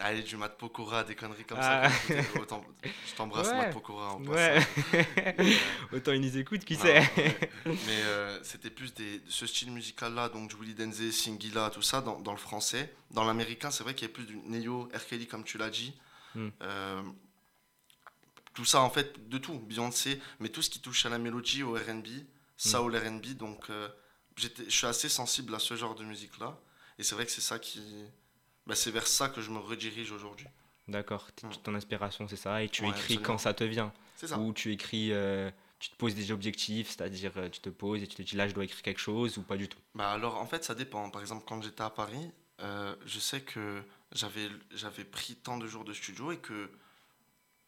Allez, 0.00 0.22
du 0.22 0.36
Mat 0.36 0.50
Pokora, 0.50 1.02
des 1.02 1.16
conneries 1.16 1.42
comme 1.44 1.58
Ah. 1.60 1.90
ça. 1.90 2.14
Autant- 2.40 2.64
je 2.84 3.14
t'embrasse, 3.16 3.48
Ouais. 3.48 3.56
Mat 3.56 3.70
Pokora, 3.72 4.12
en 4.14 4.24
Ouais. 4.26 4.60
euh, 4.94 5.54
Autant 5.92 6.12
ils 6.12 6.20
nous 6.20 6.38
écoutent, 6.38 6.64
qui 6.64 6.74
non, 6.76 6.82
sait 6.82 6.98
ouais. 7.00 7.50
Mais 7.66 8.02
euh, 8.04 8.38
c'était 8.44 8.70
plus 8.70 8.94
des, 8.94 9.20
ce 9.28 9.44
style 9.48 9.72
musical-là, 9.72 10.28
donc 10.28 10.52
Julie 10.56 10.74
Denze, 10.74 11.10
Singila, 11.10 11.70
tout 11.70 11.82
ça, 11.82 12.00
dans, 12.00 12.20
dans 12.20 12.30
le 12.30 12.38
français. 12.38 12.94
Dans 13.10 13.24
l'américain, 13.24 13.72
c'est 13.72 13.82
vrai 13.82 13.94
qu'il 13.96 14.06
y 14.06 14.10
a 14.12 14.14
plus 14.14 14.24
du 14.24 14.36
Neo, 14.36 14.88
R. 14.94 15.04
Kelly, 15.04 15.26
comme 15.26 15.42
tu 15.42 15.58
l'as 15.58 15.70
dit. 15.70 15.94
Mm. 16.36 16.48
Euh, 16.62 17.02
tout 18.54 18.64
ça, 18.64 18.80
en 18.82 18.90
fait, 18.90 19.28
de 19.28 19.38
tout, 19.38 19.58
Beyoncé, 19.58 20.20
mais 20.38 20.48
tout 20.48 20.62
ce 20.62 20.70
qui 20.70 20.78
touche 20.80 21.06
à 21.06 21.08
la 21.08 21.18
mélodie, 21.18 21.64
au 21.64 21.72
RB, 21.74 22.06
soul 22.58 22.96
RB. 22.96 23.34
Donc, 23.36 23.70
euh, 23.70 23.88
j'étais- 24.36 24.64
je 24.64 24.70
suis 24.76 24.86
assez 24.86 25.08
sensible 25.08 25.54
à 25.54 25.58
ce 25.58 25.74
genre 25.76 25.94
de 25.94 26.04
musique-là. 26.04 26.58
Et 26.98 27.02
c'est 27.02 27.14
vrai 27.14 27.24
que 27.24 27.32
c'est 27.32 27.40
ça 27.40 27.58
qui. 27.58 27.80
bah, 28.66 28.74
c'est 28.74 28.90
vers 28.90 29.06
ça 29.06 29.30
que 29.30 29.40
je 29.40 29.50
me 29.50 29.58
redirige 29.58 30.12
aujourd'hui. 30.12 30.46
D'accord, 30.88 31.32
t- 31.32 31.46
Mm. 31.46 31.50
ton 31.62 31.74
inspiration 31.74 32.28
c'est 32.28 32.36
ça, 32.36 32.62
et 32.62 32.68
tu 32.68 32.82
Ouais, 32.82 32.90
écris 32.90 33.00
absolument. 33.14 33.22
quand 33.24 33.38
ça 33.38 33.54
te 33.54 33.64
vient? 33.64 33.92
C'est 34.16 34.26
ça. 34.28 34.38
Ou 34.38 34.52
tu 34.52 34.72
écris, 34.72 35.12
euh, 35.12 35.50
tu 35.78 35.88
te 35.90 35.96
poses 35.96 36.14
des 36.14 36.32
objectifs, 36.32 36.88
c'est-à-dire 36.88 37.32
euh, 37.36 37.48
tu 37.48 37.60
te 37.60 37.70
poses 37.70 38.02
et 38.02 38.06
tu 38.06 38.16
te 38.16 38.22
dis 38.22 38.36
là 38.36 38.46
je 38.48 38.52
dois 38.54 38.64
écrire 38.64 38.82
quelque 38.82 39.00
chose 39.00 39.38
ou 39.38 39.42
pas 39.42 39.56
du 39.56 39.68
tout? 39.68 39.78
Bah 39.94 40.10
alors 40.12 40.36
en 40.38 40.46
fait 40.46 40.64
ça 40.64 40.74
dépend. 40.74 41.08
Par 41.10 41.20
exemple 41.22 41.44
quand 41.46 41.62
j'étais 41.62 41.82
à 41.82 41.88
Paris, 41.90 42.30
euh, 42.60 42.94
je 43.06 43.18
sais 43.20 43.40
que 43.42 43.82
j'avais 44.12 44.48
j'avais 44.72 45.04
pris 45.04 45.36
tant 45.36 45.56
de 45.56 45.66
jours 45.66 45.84
de 45.84 45.92
studio 45.94 46.30
et 46.32 46.38
que 46.38 46.70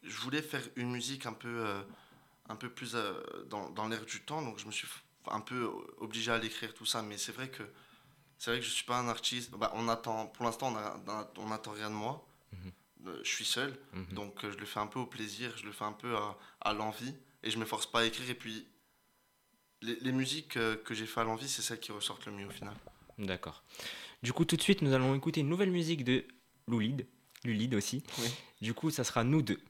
je 0.03 0.17
voulais 0.19 0.43
faire 0.43 0.67
une 0.77 0.91
musique 0.91 1.25
un 1.27 1.33
peu 1.35 1.49
euh, 1.67 1.83
un 2.51 2.57
peu 2.57 2.69
plus 2.69 2.95
euh, 2.95 3.15
dans, 3.49 3.71
dans 3.71 3.87
l'air 3.89 4.05
du 4.05 4.21
temps 4.21 4.43
donc 4.43 4.59
je 4.59 4.67
me 4.67 4.73
suis 4.73 4.89
un 5.31 5.41
peu 5.41 5.71
obligé 5.99 6.31
à 6.33 6.39
l'écrire 6.39 6.75
tout 6.75 6.87
ça 6.87 7.01
mais 7.03 7.17
c'est 7.17 7.33
vrai 7.33 7.49
que 7.49 7.63
c'est 8.39 8.51
vrai 8.51 8.61
que 8.61 8.65
je 8.67 8.71
suis 8.71 8.85
pas 8.87 8.99
un 8.99 9.09
artiste. 9.09 9.51
Bah, 9.53 9.71
on 9.75 9.87
attend 9.89 10.27
pour 10.27 10.45
l'instant 10.47 10.75
on 11.37 11.49
n'attend 11.49 11.73
rien 11.73 11.91
de 11.91 11.95
moi. 11.95 12.27
Euh, 13.07 13.21
je 13.23 13.31
suis 13.31 13.45
seul 13.47 13.79
Mhm. 13.95 14.15
donc 14.15 14.45
euh, 14.45 14.53
je 14.53 14.59
le 14.59 14.67
fais 14.67 14.81
un 14.81 14.87
peu 14.87 14.99
au 14.99 15.07
plaisir, 15.07 15.57
je 15.57 15.65
le 15.65 15.73
fais 15.73 15.85
un 15.85 15.93
peu 15.93 16.15
à, 16.17 16.37
à 16.61 16.73
l'envie 16.75 17.15
et 17.43 17.51
je 17.51 17.57
me 17.59 17.65
force 17.65 17.87
pas 17.87 18.01
à 18.01 18.05
écrire 18.05 18.29
et 18.29 18.35
puis 18.35 18.67
les, 19.83 19.97
les 20.01 20.13
musiques 20.13 20.59
que 20.85 20.95
j'ai 20.95 21.07
fait 21.07 21.21
à 21.21 21.25
l'envie 21.25 21.49
c'est 21.49 21.63
celles 21.63 21.81
qui 21.81 21.93
ressortent 21.93 22.27
le 22.27 22.33
mieux 22.33 22.47
au 22.47 22.51
final. 22.51 22.75
D'accord. 23.19 23.63
Du 24.23 24.33
coup 24.33 24.45
tout 24.45 24.57
de 24.57 24.63
suite 24.63 24.83
nous 24.83 24.93
allons 24.93 25.15
écouter 25.15 25.41
une 25.41 25.49
nouvelle 25.49 25.71
musique 25.71 26.05
de 26.05 26.25
Loulid, 26.67 27.07
Lulid 27.45 27.75
aussi. 27.75 28.03
Oui. 28.19 28.29
Du 28.61 28.75
coup 28.75 28.91
ça 28.91 29.05
sera 29.05 29.25
nous 29.25 29.41
deux. 29.43 29.61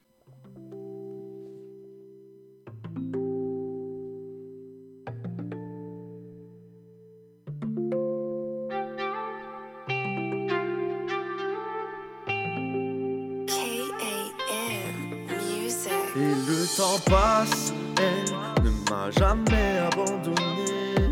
Et 16.15 16.19
le 16.19 16.77
temps 16.77 16.99
passe, 17.05 17.73
elle 17.97 18.63
ne 18.63 18.69
m'a 18.89 19.09
jamais 19.11 19.79
abandonné. 19.91 21.09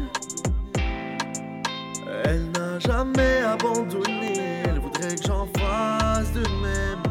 Elle 2.26 2.52
n'a 2.52 2.80
jamais 2.80 3.42
abandonné. 3.42 4.64
Elle 4.66 4.80
voudrait 4.80 5.16
que 5.16 5.26
j'en 5.26 5.48
fasse 5.58 6.32
de 6.34 6.42
même. 6.62 7.04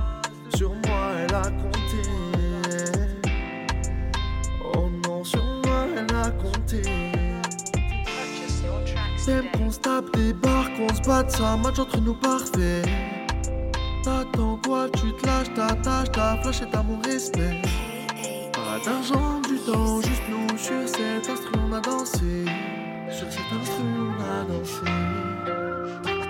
Sur 0.55 0.71
moi, 0.71 1.13
elle 1.19 1.35
a 1.35 1.43
compté. 1.43 1.79
compter. 6.33 6.83
Purchase 8.05 8.63
your 8.63 8.81
tracks 8.85 9.25
T'aimes 9.25 9.45
today. 9.45 9.59
qu'on 9.59 9.71
se 9.71 9.79
tape 9.79 10.17
des 10.17 10.33
barres, 10.33 10.69
qu'on 10.77 10.95
se 10.95 11.01
batte, 11.03 11.31
ça 11.31 11.57
match 11.57 11.79
entre 11.79 12.01
nous 12.01 12.15
parfait. 12.15 12.83
T'attends 14.03 14.59
quoi, 14.65 14.89
tu 14.91 15.13
te 15.15 15.27
lâches, 15.27 15.53
ta 15.55 15.75
tâche, 15.75 16.13
ta 16.13 16.37
flash 16.43 16.63
et 16.63 16.71
t'as 16.71 16.83
mon 16.83 17.01
respect. 17.03 17.61
Pas 18.79 18.91
d'argent, 18.91 19.41
du 19.41 19.57
temps, 19.59 20.01
juste 20.03 20.23
nous 20.29 20.57
sur 20.57 20.89
cet 20.89 21.29
instru 21.29 21.53
on 21.69 21.73
a 21.73 21.81
dansé. 21.81 22.45
Sur 23.11 23.27
cet 23.31 23.41
instru 23.53 23.85
on 23.99 24.23
a 24.23 24.45
dansé. 24.45 24.85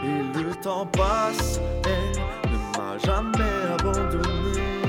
Et 0.04 0.42
le 0.42 0.54
temps 0.62 0.86
passe, 0.86 1.60
elle 1.84 2.50
ne 2.50 2.58
m'a 2.78 2.96
jamais 2.98 3.72
abandonné. 3.78 4.87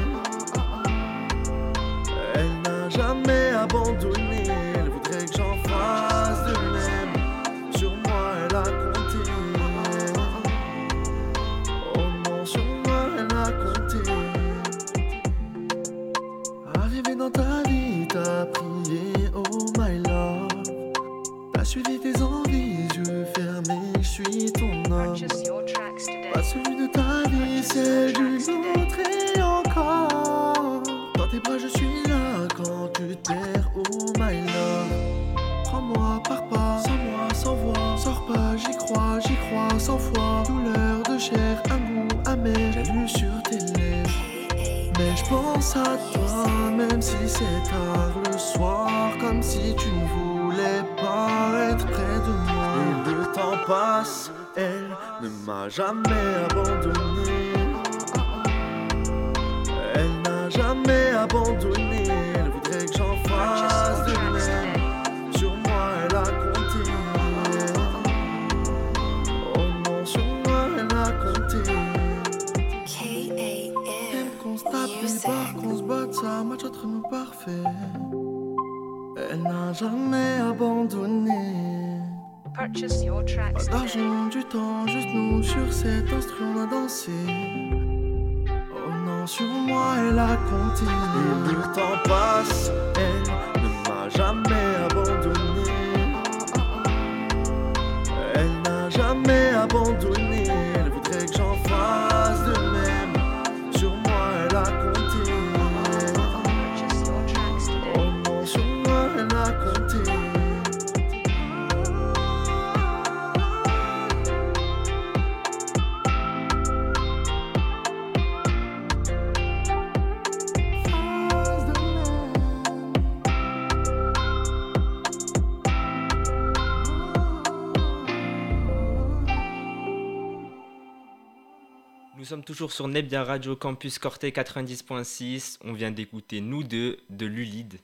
Sommes 132.30 132.44
toujours 132.44 132.72
sur 132.72 132.88
Nebia 132.88 133.24
Radio 133.24 133.56
Campus 133.56 133.98
Corté 133.98 134.30
90.6. 134.30 135.58
On 135.64 135.74
vient 135.74 135.90
d'écouter 135.90 136.42
Nous 136.42 136.64
deux 136.64 137.00
de 137.10 137.26
Lulide. 137.26 137.80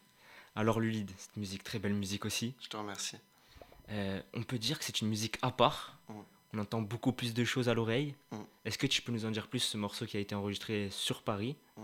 Alors 0.56 0.80
Lulide, 0.80 1.10
cette 1.18 1.36
musique, 1.36 1.64
très 1.64 1.80
belle 1.80 1.96
musique 1.96 2.26
aussi. 2.26 2.54
Je 2.62 2.68
te 2.68 2.78
remercie. 2.78 3.18
Euh, 3.90 4.22
on 4.36 4.44
peut 4.44 4.60
dire 4.60 4.78
que 4.78 4.86
c'est 4.86 5.02
une 5.02 5.08
musique 5.08 5.40
à 5.42 5.50
part. 5.50 5.98
Mm. 6.10 6.14
On 6.54 6.60
entend 6.60 6.82
beaucoup 6.84 7.12
plus 7.12 7.34
de 7.34 7.44
choses 7.44 7.70
à 7.70 7.74
l'oreille. 7.74 8.14
Mm. 8.30 8.38
Est-ce 8.66 8.78
que 8.78 8.86
tu 8.86 9.02
peux 9.02 9.12
nous 9.12 9.26
en 9.26 9.32
dire 9.32 9.48
plus 9.48 9.62
ce 9.62 9.78
morceau 9.78 10.06
qui 10.06 10.16
a 10.16 10.20
été 10.20 10.36
enregistré 10.36 10.90
sur 10.92 11.24
Paris? 11.24 11.56
Mm. 11.76 11.82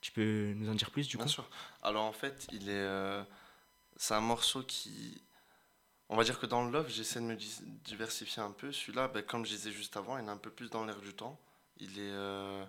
Tu 0.00 0.10
peux 0.12 0.54
nous 0.56 0.70
en 0.70 0.74
dire 0.74 0.90
plus 0.90 1.08
du 1.08 1.18
Bien 1.18 1.26
coup? 1.26 1.30
sûr. 1.32 1.46
Alors 1.82 2.04
en 2.04 2.14
fait, 2.14 2.46
il 2.52 2.70
est, 2.70 2.72
euh, 2.72 3.22
c'est 3.98 4.14
un 4.14 4.22
morceau 4.22 4.62
qui, 4.62 5.20
on 6.08 6.16
va 6.16 6.24
dire 6.24 6.40
que 6.40 6.46
dans 6.46 6.64
le 6.64 6.70
love, 6.70 6.88
j'essaie 6.88 7.20
de 7.20 7.26
me 7.26 7.36
diversifier 7.84 8.42
un 8.42 8.52
peu. 8.52 8.72
Celui-là, 8.72 9.08
ben, 9.08 9.22
comme 9.22 9.44
je 9.44 9.50
disais 9.50 9.72
juste 9.72 9.98
avant, 9.98 10.16
il 10.16 10.24
est 10.24 10.30
un 10.30 10.38
peu 10.38 10.50
plus 10.50 10.70
dans 10.70 10.86
l'air 10.86 11.02
du 11.02 11.12
temps. 11.12 11.38
Il 11.78 11.98
est, 11.98 12.10
euh, 12.12 12.64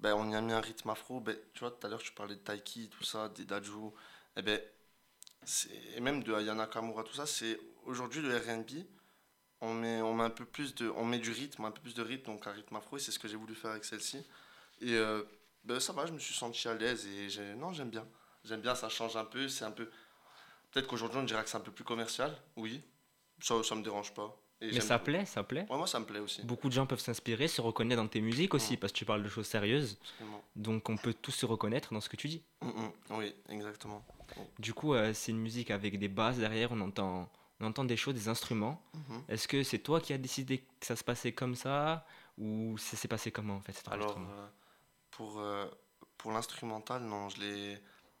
ben, 0.00 0.14
on 0.14 0.30
y 0.30 0.36
a 0.36 0.40
mis 0.40 0.52
un 0.52 0.60
rythme 0.60 0.90
afro. 0.90 1.20
Ben, 1.20 1.36
tu 1.54 1.60
vois, 1.60 1.70
tout 1.72 1.86
à 1.86 1.90
l'heure, 1.90 2.02
tu 2.02 2.12
parlais 2.12 2.36
de 2.36 2.40
Taiki, 2.40 2.88
tout 2.90 3.04
ça, 3.04 3.28
des 3.30 3.44
Daju. 3.44 3.92
Et 4.36 4.42
ben, 4.42 4.60
c'est- 5.44 5.70
et 5.96 6.00
même 6.00 6.22
de 6.24 6.34
Ayana 6.34 6.66
Kamura, 6.66 7.04
tout 7.04 7.14
ça. 7.14 7.26
C'est 7.26 7.60
aujourd'hui 7.86 8.22
le 8.22 8.36
R&B. 8.36 8.86
On 9.60 9.74
met, 9.74 10.02
on 10.02 10.14
met 10.14 10.24
un 10.24 10.30
peu 10.30 10.44
plus 10.46 10.74
de, 10.76 10.90
on 10.96 11.04
met 11.04 11.18
du 11.20 11.32
rythme, 11.32 11.64
un 11.66 11.70
peu 11.72 11.80
plus 11.82 11.94
de 11.94 12.02
rythme, 12.02 12.26
donc 12.32 12.46
un 12.46 12.52
rythme 12.52 12.76
afro. 12.76 12.96
Et 12.98 13.00
c'est 13.00 13.12
ce 13.12 13.18
que 13.18 13.28
j'ai 13.28 13.36
voulu 13.36 13.54
faire 13.54 13.72
avec 13.72 13.84
celle-ci. 13.84 14.18
Et 14.80 14.94
euh, 14.96 15.22
ben, 15.64 15.80
ça 15.80 15.92
va, 15.92 16.06
je 16.06 16.12
me 16.12 16.18
suis 16.20 16.34
senti 16.34 16.68
à 16.68 16.74
l'aise 16.74 17.06
et 17.06 17.54
non, 17.56 17.72
j'aime 17.72 17.90
bien. 17.90 18.06
J'aime 18.44 18.60
bien, 18.62 18.74
ça 18.74 18.88
change 18.88 19.16
un 19.16 19.24
peu, 19.24 19.48
c'est 19.48 19.64
un 19.64 19.72
peu... 19.72 19.90
Peut-être 20.72 20.86
qu'aujourd'hui 20.88 21.18
on 21.20 21.24
dirait 21.24 21.44
que 21.44 21.50
c'est 21.50 21.56
un 21.58 21.60
peu 21.60 21.72
plus 21.72 21.84
commercial, 21.84 22.36
oui. 22.56 22.82
Ça, 23.42 23.62
ça 23.64 23.74
me 23.76 23.82
dérange 23.82 24.14
pas. 24.14 24.36
Et 24.60 24.72
Mais 24.72 24.80
ça 24.80 24.98
plaît, 24.98 25.24
ça 25.24 25.44
plaît. 25.44 25.66
Ouais, 25.70 25.76
moi 25.76 25.86
ça 25.86 26.00
me 26.00 26.04
plaît 26.04 26.18
aussi. 26.18 26.42
Beaucoup 26.42 26.68
de 26.68 26.72
gens 26.74 26.84
peuvent 26.86 26.98
s'inspirer, 27.00 27.46
se 27.46 27.60
reconnaître 27.60 28.02
dans 28.02 28.08
tes 28.08 28.20
musiques 28.20 28.54
aussi, 28.54 28.74
Mm. 28.74 28.76
parce 28.78 28.92
que 28.92 28.98
tu 28.98 29.04
parles 29.04 29.22
de 29.22 29.28
choses 29.28 29.46
sérieuses. 29.46 29.98
Absolument. 30.14 30.42
Donc 30.56 30.88
on 30.88 30.96
peut 30.96 31.14
tous 31.14 31.30
se 31.30 31.46
reconnaître 31.46 31.94
dans 31.94 32.00
ce 32.00 32.08
que 32.08 32.16
tu 32.16 32.26
dis. 32.28 32.42
Mm, 32.62 32.66
mm, 32.68 32.92
oui, 33.10 33.34
exactement. 33.50 34.04
Du 34.58 34.74
coup, 34.74 34.94
euh, 34.94 35.12
c'est 35.14 35.30
une 35.30 35.38
musique 35.38 35.70
avec 35.70 35.98
des 35.98 36.08
basses 36.08 36.38
derrière, 36.38 36.72
on 36.72 36.80
entend, 36.80 37.30
on 37.60 37.66
entend 37.66 37.84
des 37.84 37.96
choses, 37.96 38.14
des 38.14 38.28
instruments. 38.28 38.82
Mhm. 38.94 39.22
Est-ce 39.28 39.46
que 39.46 39.62
c'est 39.62 39.78
toi 39.78 40.00
qui 40.00 40.12
as 40.12 40.18
décidé 40.18 40.58
que 40.80 40.86
ça 40.86 40.96
se 40.96 41.04
passait 41.04 41.32
comme 41.32 41.54
ça 41.54 42.04
Ou 42.36 42.76
ça 42.78 42.96
s'est 42.96 43.08
passé 43.08 43.30
comment 43.30 43.56
en 43.56 43.60
fait 43.60 43.72
cet 43.72 43.88
Alors, 43.88 44.18
euh, 44.18 44.48
pour, 45.12 45.38
euh, 45.38 45.66
pour 46.16 46.32
l'instrumental, 46.32 47.02
non, 47.02 47.28
je 47.28 47.40
l'ai... 47.40 47.78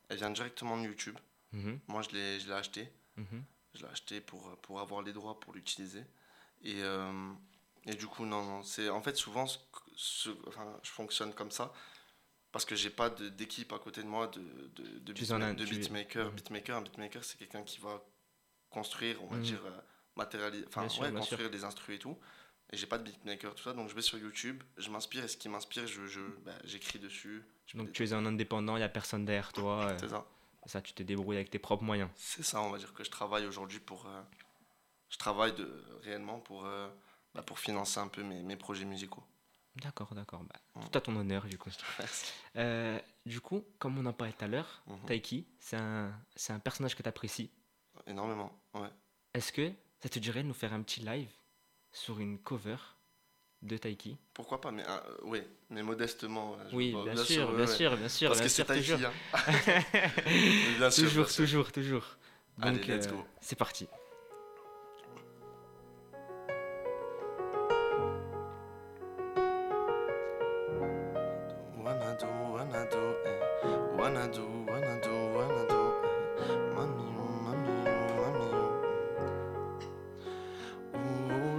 Elle 0.08 0.16
vient 0.18 0.30
directement 0.30 0.76
de 0.78 0.84
YouTube. 0.84 1.16
Mhm, 1.52 1.80
Moi, 1.88 2.02
je 2.02 2.10
l'ai, 2.10 2.52
acheté. 2.52 2.88
Je 3.74 3.82
l'ai 3.82 3.88
acheté 3.90 4.20
pour, 4.20 4.56
pour 4.62 4.80
avoir 4.80 5.02
les 5.02 5.12
droits 5.12 5.38
pour 5.40 5.52
l'utiliser. 5.52 6.04
Et, 6.62 6.82
euh, 6.82 7.32
et 7.86 7.94
du 7.94 8.06
coup, 8.06 8.24
non, 8.26 8.44
non. 8.44 8.62
C'est, 8.62 8.88
en 8.88 9.00
fait, 9.02 9.16
souvent, 9.16 9.46
ce, 9.46 9.58
ce- 9.96 10.30
enfin, 10.48 10.78
je 10.82 10.90
fonctionne 10.90 11.32
comme 11.34 11.50
ça 11.50 11.72
parce 12.52 12.64
que 12.64 12.74
j'ai 12.74 12.90
pas 12.90 13.10
de- 13.10 13.28
d'équipe 13.28 13.72
à 13.72 13.78
côté 13.78 14.02
de 14.02 14.08
moi 14.08 14.26
de, 14.28 14.40
de, 14.74 15.12
as- 15.12 15.64
beatmaker. 15.78 16.26
Mhm. 16.26 16.34
Beatmaker, 16.34 16.76
un 16.76 16.82
beatmaker, 16.82 17.24
c'est 17.24 17.38
quelqu'un 17.38 17.62
qui 17.62 17.78
va 17.80 18.02
construire, 18.70 19.22
on 19.22 19.26
va 19.28 19.36
Mhm. 19.36 19.42
dire, 19.42 19.64
euh, 19.64 19.80
matérialiser, 20.16 20.64
enfin, 20.68 20.82
ouais, 20.82 20.88
sûr. 20.90 21.14
construire 21.14 21.50
des 21.50 21.64
instrus 21.64 21.96
et 21.96 21.98
tout. 21.98 22.18
Et 22.70 22.76
j'ai 22.76 22.86
pas 22.86 22.98
de 22.98 23.04
beatmaker, 23.04 23.54
tout 23.54 23.62
ça. 23.62 23.72
Donc, 23.72 23.88
je 23.88 23.94
vais 23.94 24.02
sur 24.02 24.18
YouTube, 24.18 24.62
je 24.76 24.90
m'inspire 24.90 25.24
et 25.24 25.28
ce 25.28 25.36
qui 25.38 25.48
m'inspire, 25.48 25.86
je, 25.86 26.06
je, 26.06 26.20
bah, 26.44 26.52
j'écris 26.64 26.98
dessus. 26.98 27.42
Je 27.66 27.78
Donc 27.78 27.92
tu 27.92 28.04
es 28.04 28.12
un 28.12 28.26
indépendant, 28.26 28.76
il 28.76 28.80
n'y 28.80 28.84
a 28.84 28.88
personne 28.90 29.24
derrière 29.24 29.52
toi. 29.52 29.84
euh. 29.92 29.96
C'est 29.98 30.08
ça. 30.08 30.26
ça, 30.66 30.82
tu 30.82 30.92
te 30.92 31.02
débrouilles 31.02 31.36
avec 31.36 31.48
tes 31.50 31.58
propres 31.58 31.84
moyens. 31.84 32.10
C'est 32.16 32.42
ça, 32.42 32.60
on 32.60 32.70
va 32.70 32.76
dire 32.78 32.92
que 32.92 33.04
je 33.04 33.10
travaille 33.10 33.46
aujourd'hui 33.46 33.78
pour. 33.80 34.06
euh, 34.06 34.20
je 35.10 35.16
travaille 35.18 35.52
de, 35.54 35.84
réellement 36.02 36.40
pour, 36.40 36.64
euh, 36.66 36.88
bah, 37.34 37.42
pour 37.42 37.58
financer 37.58 37.98
un 38.00 38.08
peu 38.08 38.22
mes, 38.22 38.42
mes 38.42 38.56
projets 38.56 38.84
musicaux. 38.84 39.22
D'accord, 39.76 40.14
d'accord. 40.14 40.42
Bah, 40.44 40.56
Mhm. 40.76 40.88
tout 40.90 40.98
à 40.98 41.00
ton 41.00 41.14
honneur 41.16 41.44
du 41.46 41.56
coup. 41.58 41.70
Merci. 41.98 42.32
Euh, 42.56 42.98
du 43.26 43.40
coup, 43.40 43.64
comme 43.78 43.98
on 43.98 44.06
en 44.06 44.12
parlait 44.12 44.32
tout 44.32 44.44
à 44.44 44.48
l'heure, 44.48 44.82
Mhm. 44.86 45.06
Taiki, 45.06 45.46
c'est 45.60 45.76
un, 45.76 46.12
un 46.48 46.58
personnage 46.58 46.94
que 46.96 47.02
tu 47.02 47.08
apprécies. 47.08 47.50
Énormément, 48.06 48.52
ouais. 48.74 48.88
Est-ce 49.34 49.52
que 49.52 49.70
ça 50.00 50.08
te 50.08 50.18
dirait 50.18 50.42
de 50.42 50.48
nous 50.48 50.54
faire 50.54 50.72
un 50.72 50.82
petit 50.82 51.00
live 51.00 51.30
sur 51.92 52.18
une 52.20 52.38
cover 52.38 52.76
de 53.62 53.76
Taiki? 53.76 54.16
Pourquoi 54.34 54.60
pas, 54.60 54.70
mais 54.70 54.84
euh, 54.88 55.00
oui, 55.24 55.42
mais 55.70 55.82
modestement. 55.82 56.54
euh, 56.58 56.68
je 56.70 56.76
Oui, 56.76 56.92
pas- 56.92 57.04
bien, 57.04 57.16
sûr, 57.24 57.52
bien 57.52 57.66
ouais. 57.66 57.66
sûr, 57.66 57.96
bien 57.96 58.08
sûr, 58.08 58.28
Parce 58.30 58.40
bien 58.40 58.46
que 58.46 58.52
c'est 58.52 58.64
sûr, 58.64 58.98
toujours. 58.98 58.98
Taiki, 58.98 59.04
hein. 59.04 59.82
bien 60.78 60.90
sûr, 60.90 61.04
toujours, 61.08 61.24
bien 61.24 61.32
sûr. 61.32 61.44
toujours, 61.44 61.72
toujours. 61.72 62.04
Allez, 62.62 62.78
Donc, 62.78 62.86
let's 62.86 63.06
go. 63.08 63.24
c'est 63.40 63.56
parti. 63.56 63.88
Wanna 74.08 74.26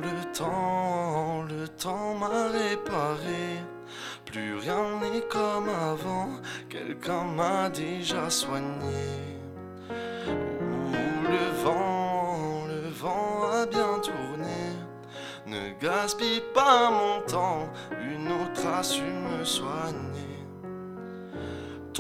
le 0.02 0.34
temps, 0.34 1.44
le 1.48 1.68
temps 1.68 2.16
m'a 2.16 2.48
réparé. 2.48 3.60
Plus 4.26 4.56
rien 4.56 5.00
n'est 5.00 5.22
comme 5.30 5.70
avant. 5.70 6.30
Quelqu'un 6.70 7.24
m'a 7.24 7.70
déjà 7.70 8.32
soigné. 8.32 9.06
Oh, 9.92 10.34
le 11.30 11.64
vent, 11.64 12.66
le 12.68 12.90
vent 12.90 13.52
a 13.52 13.66
bien 13.68 14.00
tourné. 14.02 14.60
Ne 15.46 15.80
gaspille 15.80 16.42
pas 16.56 16.90
mon 16.90 17.22
temps, 17.28 17.70
une 17.92 18.32
autre 18.32 18.66
a 18.68 18.82
su 18.82 19.04
me 19.04 19.44
soigner. 19.44 20.09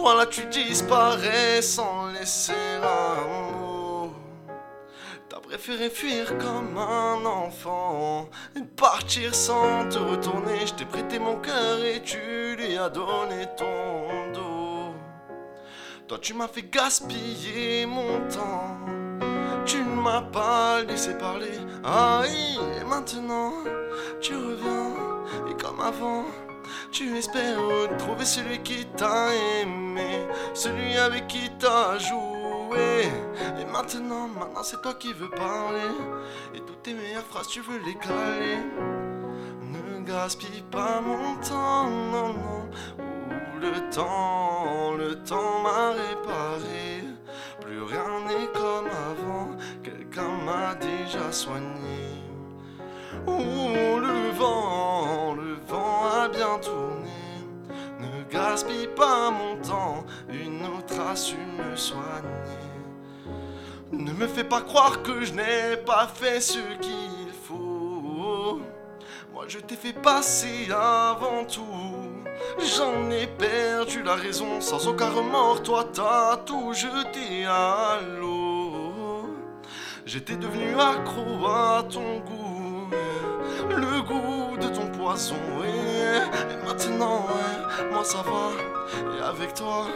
Toi 0.01 0.15
là 0.15 0.25
tu 0.25 0.45
disparais 0.45 1.61
sans 1.61 2.07
laisser 2.13 2.53
un 2.81 3.51
mot. 3.51 4.13
T'as 5.27 5.41
préféré 5.41 5.89
fuir 5.89 6.37
comme 6.37 6.77
un 6.77 7.25
enfant 7.25 8.29
et 8.55 8.61
partir 8.61 9.35
sans 9.35 9.89
te 9.89 9.97
retourner. 9.97 10.65
Je 10.65 10.73
t'ai 10.73 10.85
prêté 10.85 11.19
mon 11.19 11.35
cœur 11.41 11.83
et 11.83 12.01
tu 12.01 12.55
lui 12.57 12.77
as 12.77 12.87
donné 12.87 13.45
ton 13.57 14.31
dos. 14.33 14.93
Toi 16.07 16.17
tu 16.21 16.33
m'as 16.33 16.47
fait 16.47 16.71
gaspiller 16.71 17.85
mon 17.85 18.25
temps. 18.29 18.77
Tu 19.65 19.79
ne 19.83 20.01
m'as 20.01 20.21
pas 20.21 20.81
laissé 20.81 21.13
parler. 21.17 21.59
Aïe, 21.83 22.57
et 22.79 22.85
maintenant 22.85 23.51
tu 24.21 24.33
reviens. 24.33 24.93
Et 25.51 25.61
comme 25.61 25.81
avant, 25.81 26.23
tu 26.91 27.17
espères 27.17 27.59
retrouver 27.59 28.25
celui 28.25 28.59
qui 28.59 28.85
t'a 28.97 29.33
aimé, 29.61 30.27
celui 30.53 30.97
avec 30.97 31.27
qui 31.27 31.49
t'as 31.59 31.97
joué. 31.97 33.03
Et 33.59 33.65
maintenant, 33.65 34.27
maintenant 34.27 34.63
c'est 34.63 34.81
toi 34.81 34.93
qui 34.95 35.13
veux 35.13 35.29
parler. 35.29 35.91
Et 36.55 36.59
toutes 36.59 36.83
tes 36.83 36.93
meilleures 36.93 37.23
phrases, 37.23 37.47
tu 37.47 37.61
veux 37.61 37.79
les 37.85 37.95
caler. 37.95 38.57
Ne 39.61 40.03
gaspille 40.05 40.63
pas 40.71 41.01
mon 41.01 41.35
temps, 41.37 41.89
non, 41.89 42.33
non. 42.33 42.69
Ouh, 42.99 43.59
le 43.59 43.89
temps, 43.89 44.93
le 44.97 45.15
temps 45.23 45.61
m'a 45.63 45.91
réparé. 45.91 47.03
Plus 47.61 47.83
rien 47.83 48.21
n'est 48.27 48.47
comme 48.53 48.87
avant, 48.87 49.57
quelqu'un 49.83 50.29
m'a 50.45 50.75
déjà 50.75 51.31
soigné. 51.31 52.09
Ouh, 53.27 53.99
le 53.99 54.31
vent, 54.31 55.35
le 55.35 55.48
bien. 56.29 56.59
Ne 57.99 58.23
gaspille 58.31 58.87
pas 58.95 59.29
mon 59.31 59.55
temps, 59.57 60.05
une 60.29 60.65
autre 60.65 60.99
a 60.99 61.15
su 61.15 61.35
me 61.35 61.75
soigner. 61.75 62.69
Ne 63.91 64.13
me 64.13 64.27
fais 64.27 64.43
pas 64.43 64.61
croire 64.61 65.01
que 65.01 65.25
je 65.25 65.33
n'ai 65.33 65.77
pas 65.85 66.07
fait 66.07 66.39
ce 66.39 66.59
qu'il 66.79 67.31
faut. 67.43 68.61
Moi 69.33 69.45
je 69.47 69.59
t'ai 69.59 69.75
fait 69.75 69.93
passer 69.93 70.69
avant 70.71 71.45
tout. 71.45 71.65
J'en 72.59 73.09
ai 73.09 73.27
perdu 73.27 74.03
la 74.03 74.15
raison 74.15 74.61
sans 74.61 74.87
aucun 74.87 75.09
remords. 75.09 75.63
Toi 75.63 75.85
t'as 75.91 76.37
tout 76.37 76.73
jeté 76.73 77.45
à 77.45 77.99
l'eau. 78.19 78.59
J'étais 80.05 80.37
devenu 80.37 80.73
accro 80.79 81.45
à 81.47 81.83
ton 81.87 82.19
goût, 82.19 82.48
le 83.69 84.01
goût 84.01 84.57
de 84.57 84.67
ton 84.67 84.87
poison. 84.87 85.35
Et, 85.63 86.65
maintenant, 86.65 87.27
moi 87.91 88.03
ça 88.03 88.21
va. 88.21 88.51
Et 89.17 89.21
avec 89.21 89.53
toi, 89.53 89.87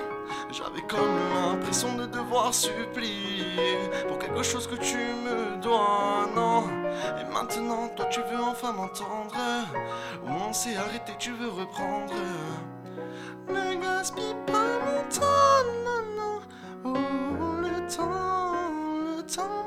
j'avais 0.52 0.82
comme 0.88 1.20
l'impression 1.36 1.96
de 1.96 2.06
devoir 2.06 2.54
supplier 2.54 3.78
pour 4.08 4.20
quelque 4.20 4.44
chose 4.44 4.68
que 4.68 4.76
tu 4.76 4.98
me 4.98 5.62
dois. 5.62 6.30
Non, 6.36 6.64
et 7.20 7.34
maintenant, 7.34 7.90
toi 7.96 8.06
tu 8.06 8.20
veux 8.22 8.42
enfin 8.42 8.74
m'entendre. 8.74 9.36
Ou 10.26 10.30
on 10.30 10.54
s'est 10.54 10.76
arrêté, 10.76 11.14
tu 11.20 11.32
veux 11.32 11.50
reprendre. 11.50 12.14
Ne 13.50 13.82
gaspille 13.82 14.36
pas 14.46 14.80
mon 14.86 15.04
temps, 15.10 15.64
non, 15.86 16.02
non. 16.18 16.40
Oh, 16.86 17.62
le 17.62 17.96
temps, 17.96 18.72
le 19.18 19.22
temps 19.24 19.63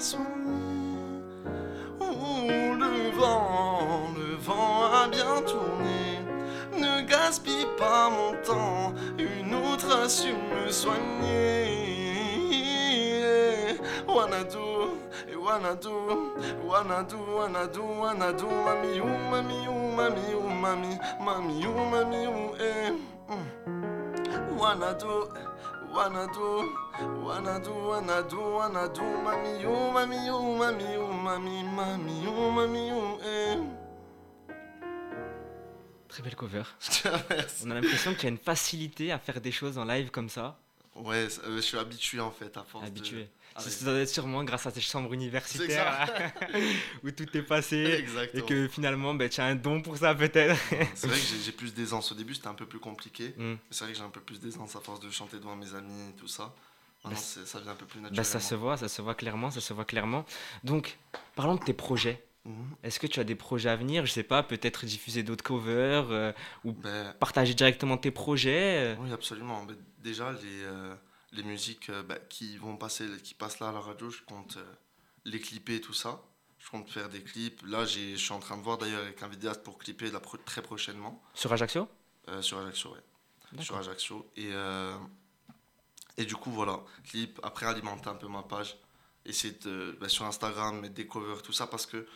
soigné. 0.00 1.18
Oh, 2.00 2.46
le 2.48 3.10
vent, 3.18 4.08
le 4.16 4.36
vent 4.36 4.84
a 4.92 5.08
bien 5.08 5.42
tourné. 5.46 6.20
Ne 6.76 7.02
gaspille 7.02 7.66
pas 7.76 8.10
mon 8.10 8.32
temps. 8.42 8.94
Une 9.18 9.54
autre 9.54 10.04
a 10.04 10.08
su 10.08 10.32
me 10.32 10.70
soigner. 10.70 11.38
Do, 15.80 16.34
wanna 16.66 17.02
do, 17.02 17.82
wanna 17.82 18.32
do, 18.32 18.46
mami, 18.48 19.00
ou 19.00 19.06
mami, 19.30 19.68
ou 19.68 19.92
mami, 19.94 20.34
ou 20.34 20.48
mami, 20.48 20.98
mami, 21.20 21.66
ou 21.66 21.84
mami, 21.90 22.26
ou 22.26 22.54
eh. 22.58 22.92
Mami, 29.92 30.30
mami, 30.58 30.86
mami, 31.18 31.62
mami, 31.64 31.64
mami, 31.64 32.22
mami, 32.54 32.90
eh. 33.24 33.58
Très 36.08 36.22
belle 36.22 36.36
cover. 36.36 36.62
On 37.64 37.70
a 37.70 37.74
l'impression 37.74 38.14
qu'il 38.14 38.22
y 38.22 38.26
a 38.26 38.30
une 38.30 38.38
facilité 38.38 39.10
à 39.10 39.18
faire 39.18 39.40
des 39.40 39.50
choses 39.50 39.76
en 39.76 39.84
live 39.84 40.10
comme 40.10 40.28
ça. 40.28 40.58
Ouais, 40.94 41.26
euh, 41.44 41.56
je 41.56 41.60
suis 41.60 41.78
habitué 41.78 42.20
en 42.20 42.30
fait 42.30 42.56
à 42.56 42.62
force 42.62 42.86
Habitué. 42.86 43.28
Ah, 43.58 43.70
Ça 43.70 43.84
doit 43.84 43.98
être 44.00 44.08
sûrement 44.08 44.44
grâce 44.44 44.66
à 44.66 44.72
tes 44.72 44.80
chambres 44.80 45.12
universitaires 45.12 46.32
où 47.04 47.10
tout 47.10 47.36
est 47.36 47.42
passé 47.42 47.76
et 47.76 47.98
Exactement. 47.98 48.46
que 48.46 48.68
finalement 48.68 49.14
ben, 49.14 49.28
tu 49.28 49.40
as 49.40 49.44
un 49.46 49.54
don 49.56 49.80
pour 49.82 49.96
ça 49.96 50.14
peut-être. 50.14 50.56
C'est 50.94 51.06
vrai 51.06 51.18
que 51.18 51.24
j'ai- 51.44 51.52
plus 51.52 51.74
d'aisance. 51.74 52.12
Au 52.12 52.14
début, 52.14 52.34
c'était 52.34 52.46
un 52.48 52.54
peu 52.54 52.66
plus 52.66 52.78
compliqué. 52.78 53.34
Mm. 53.36 53.54
C'est 53.70 53.84
vrai 53.84 53.92
que 53.92 53.98
j'ai 53.98 54.04
un 54.04 54.10
peu 54.10 54.20
plus 54.20 54.38
d'aisance 54.40 54.76
à 54.76 54.80
force 54.80 55.00
de 55.00 55.10
chanter 55.10 55.38
devant 55.38 55.56
mes 55.56 55.74
amis 55.74 56.10
et 56.10 56.16
tout 56.16 56.28
ça. 56.28 56.54
Bah, 57.04 57.10
ça 57.16 57.60
vient 57.60 57.72
un 57.72 57.74
peu 57.74 57.86
plus 57.86 58.00
naturellement. 58.00 58.16
Bah, 58.16 58.24
ça 58.24 58.40
se 58.40 58.54
voit, 58.54 58.76
ça 58.76 58.88
se 58.88 59.00
voit 59.02 59.14
clairement, 59.14 59.50
ça 59.50 59.60
se 59.60 59.72
voit 59.72 59.84
clairement. 59.84 60.24
Donc, 60.64 60.98
parlons 61.34 61.54
de 61.56 61.64
tes 61.64 61.72
projets. 61.72 62.22
Mhm. 62.44 62.54
Est-ce 62.82 63.00
que 63.00 63.06
tu 63.06 63.18
as 63.20 63.24
des 63.24 63.34
projets 63.34 63.70
à 63.70 63.76
venir? 63.76 64.06
Je 64.06 64.12
sais 64.12 64.22
pas, 64.22 64.42
peut-être 64.42 64.84
diffuser 64.86 65.22
d'autres 65.22 65.42
covers 65.44 66.06
euh, 66.10 66.32
ou 66.64 66.72
Ben, 66.72 67.12
partager 67.18 67.54
directement 67.54 67.96
tes 67.96 68.10
projets 68.10 68.94
euh? 68.94 68.96
oui, 69.00 69.12
absolument. 69.12 69.64
Ben, 69.64 69.76
déjà, 70.02 70.32
les, 70.32 70.62
euh, 70.62 70.94
les 71.32 71.42
musiques 71.42 71.90
euh, 71.90 72.02
ben, 72.02 72.18
qui 72.28 72.56
vont 72.56 72.76
passer, 72.76 73.06
qui 73.22 73.34
passent 73.34 73.60
là 73.60 73.68
à 73.68 73.72
la 73.72 73.80
radio, 73.80 74.10
je 74.10 74.22
compte 74.22 74.56
euh, 74.56 74.74
les 75.24 75.40
clipper 75.40 75.76
et 75.76 75.80
tout 75.80 75.92
ça. 75.94 76.22
Je 76.58 76.68
compte 76.70 76.90
faire 76.90 77.08
des 77.08 77.22
clips. 77.22 77.62
Là, 77.66 77.84
je 77.84 78.16
suis 78.16 78.32
en 78.32 78.40
train 78.40 78.56
de 78.56 78.62
voir 78.62 78.78
d'ailleurs 78.78 79.02
avec 79.02 79.22
un 79.22 79.28
vidéaste 79.28 79.62
pour 79.62 79.78
clipper 79.78 80.10
très 80.44 80.60
prochainement 80.62 81.22
sur 81.34 81.52
Ajaccio? 81.52 81.88
Euh, 82.28 82.42
sur 82.42 82.58
Ajaccio. 82.58 82.90
Ouais. 82.92 83.62
sur. 83.62 83.76
Ajaccio. 83.76 84.28
Et, 84.36 84.50
et 86.16 86.24
du 86.24 86.34
coup, 86.34 86.50
voilà, 86.50 86.80
clip, 87.04 87.38
après 87.44 87.66
alimenter 87.66 88.08
un 88.08 88.16
peu 88.16 88.26
ma 88.26 88.42
page, 88.42 88.76
essayer 89.24 89.54
de, 89.54 89.96
bah, 90.00 90.08
sur 90.08 90.24
Instagram, 90.24 90.80
mettre 90.80 90.94
des 90.94 91.06
covers, 91.06 91.42
tout 91.42 91.52
ça, 91.52 91.66
parce 91.68 91.86
que 91.86 92.06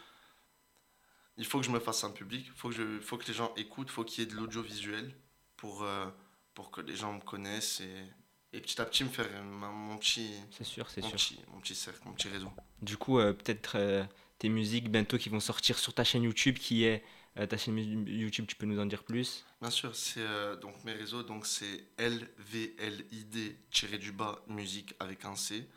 il 1.36 1.46
faut 1.46 1.60
que 1.60 1.64
je 1.66 1.70
me 1.70 1.78
fasse 1.80 2.02
un 2.04 2.10
public, 2.10 2.46
il 2.46 2.52
faut, 2.52 2.68
que 2.68 2.74
je- 2.74 3.00
faut 3.00 3.16
que 3.16 3.26
les 3.26 3.32
gens 3.34 3.54
écoutent, 3.56 3.88
il 3.88 3.92
faut 3.92 4.04
qu'il 4.04 4.24
y 4.24 4.26
ait 4.26 4.30
de 4.30 4.36
l'audiovisuel 4.36 5.16
pour, 5.56 5.82
euh, 5.84 6.06
pour 6.54 6.70
que 6.72 6.80
les 6.80 6.96
gens 6.96 7.12
me 7.14 7.20
connaissent 7.20 7.80
et, 7.80 8.04
et 8.52 8.60
petit 8.60 8.80
à 8.80 8.84
petit 8.84 9.04
me 9.04 9.08
faire 9.08 9.26
euh, 9.30 9.42
mon 9.42 9.96
petit, 9.98 10.30
C'est 10.50 10.64
sûr, 10.64 10.88
c'est 10.90 11.02
mon 11.02 11.08
sûr. 11.08 11.18
petit, 11.18 11.40
mon 11.52 11.60
petit 11.60 11.74
cercle, 11.74 12.00
mon 12.06 12.12
petit 12.14 12.28
réseau. 12.28 12.50
Du 12.82 12.96
coup, 12.96 13.18
euh, 13.18 13.32
peut-être 13.32 13.76
euh, 13.76 14.04
tes 14.38 14.48
musiques 14.48 14.90
bientôt 14.90 15.16
qui 15.18 15.28
vont 15.28 15.40
sortir 15.40 15.78
sur 15.78 15.94
ta 15.94 16.04
chaîne 16.04 16.22
YouTube 16.24 16.58
qui 16.58 16.84
est 16.84 17.02
euh, 17.38 17.46
ta 17.46 17.56
chaîne 17.56 17.78
YouTube, 18.08 18.46
tu 18.46 18.56
peux 18.56 18.66
nous 18.66 18.78
en 18.80 18.86
dire 18.86 19.04
plus? 19.04 19.44
Bien 19.60 19.70
sûr, 19.70 19.94
c'est 19.94 20.20
donc 20.60 20.82
mes 20.84 20.92
réseaux, 20.92 21.22
donc 21.22 21.46
c'est 21.46 21.86
LVLID 21.98 23.56
tiré 23.70 23.96
du 23.98 24.10
bas 24.12 24.40
musique 24.48 24.94
avec 24.98 25.24
un 25.24 25.36
C, 25.36 25.68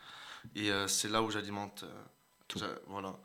et 0.56 0.70
c'est 0.88 1.10
là 1.10 1.22
où 1.22 1.32
j'alimente 1.32 1.86
Tout. 2.48 2.60
Voilà, 2.88 3.16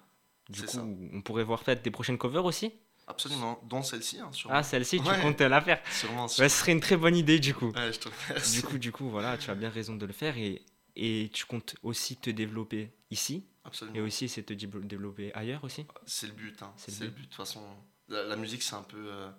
Du 0.51 0.61
C'est 0.61 0.67
coup, 0.67 0.73
ça. 0.77 0.83
on 1.15 1.23
pourrait 1.23 1.45
voir 1.45 1.65
peut-être 1.65 1.83
des 1.83 1.91
prochaines 1.91 2.19
covers 2.19 2.45
aussi? 2.45 2.73
Absolument, 3.11 3.61
dont 3.65 3.83
celle-ci, 3.83 4.19
hein. 4.21 4.31
Ah, 4.49 4.63
celle-ci, 4.63 5.01
tu 5.01 5.09
Ouais. 5.09 5.21
comptes 5.21 5.41
la 5.41 5.61
faire 5.61 5.81
sûrement, 5.93 6.23
Ouais, 6.25 6.29
sûrement. 6.29 6.49
Ce 6.49 6.57
serait 6.57 6.73
une 6.73 6.81
très 6.81 6.97
bonne 6.97 7.17
idée 7.17 7.39
du 7.39 7.55
coup. 7.55 7.71
Ouais, 7.71 7.93
je 7.93 7.99
te 7.99 8.09
remercie. 8.09 8.57
Du 8.57 8.63
coup, 8.67 8.79
du 8.79 8.93
coup, 8.93 9.11
voilà, 9.11 9.37
tu 9.39 9.51
as 9.51 9.55
bien 9.55 9.71
raison 9.71 9.95
de 9.97 10.07
le 10.07 10.13
faire 10.13 10.37
et, 10.39 10.63
et 10.97 11.31
tu 11.33 11.45
comptes 11.45 11.77
aussi 11.83 12.17
te 12.17 12.31
développer 12.31 12.91
ici 13.11 13.45
absolument. 13.65 13.97
et 13.99 14.01
aussi 14.01 14.25
essayer 14.25 14.43
de 14.43 14.55
te 14.55 14.67
dé- 14.67 14.87
développer 14.87 15.33
ailleurs 15.35 15.63
aussi. 15.65 15.87
C'est 16.07 16.27
le 16.27 16.33
but, 16.33 16.61
hein. 16.63 16.73
C'est 16.77 16.91
c'est 16.91 17.01
le 17.01 17.07
le 17.07 17.13
but. 17.13 17.23
De 17.23 17.27
toute 17.27 17.35
façon, 17.37 17.63
la, 18.09 18.25
la 18.25 18.37
musique, 18.37 18.63
c'est 18.63 18.77
un 18.77 18.83
peu. 18.83 18.99
euh, 18.99 19.31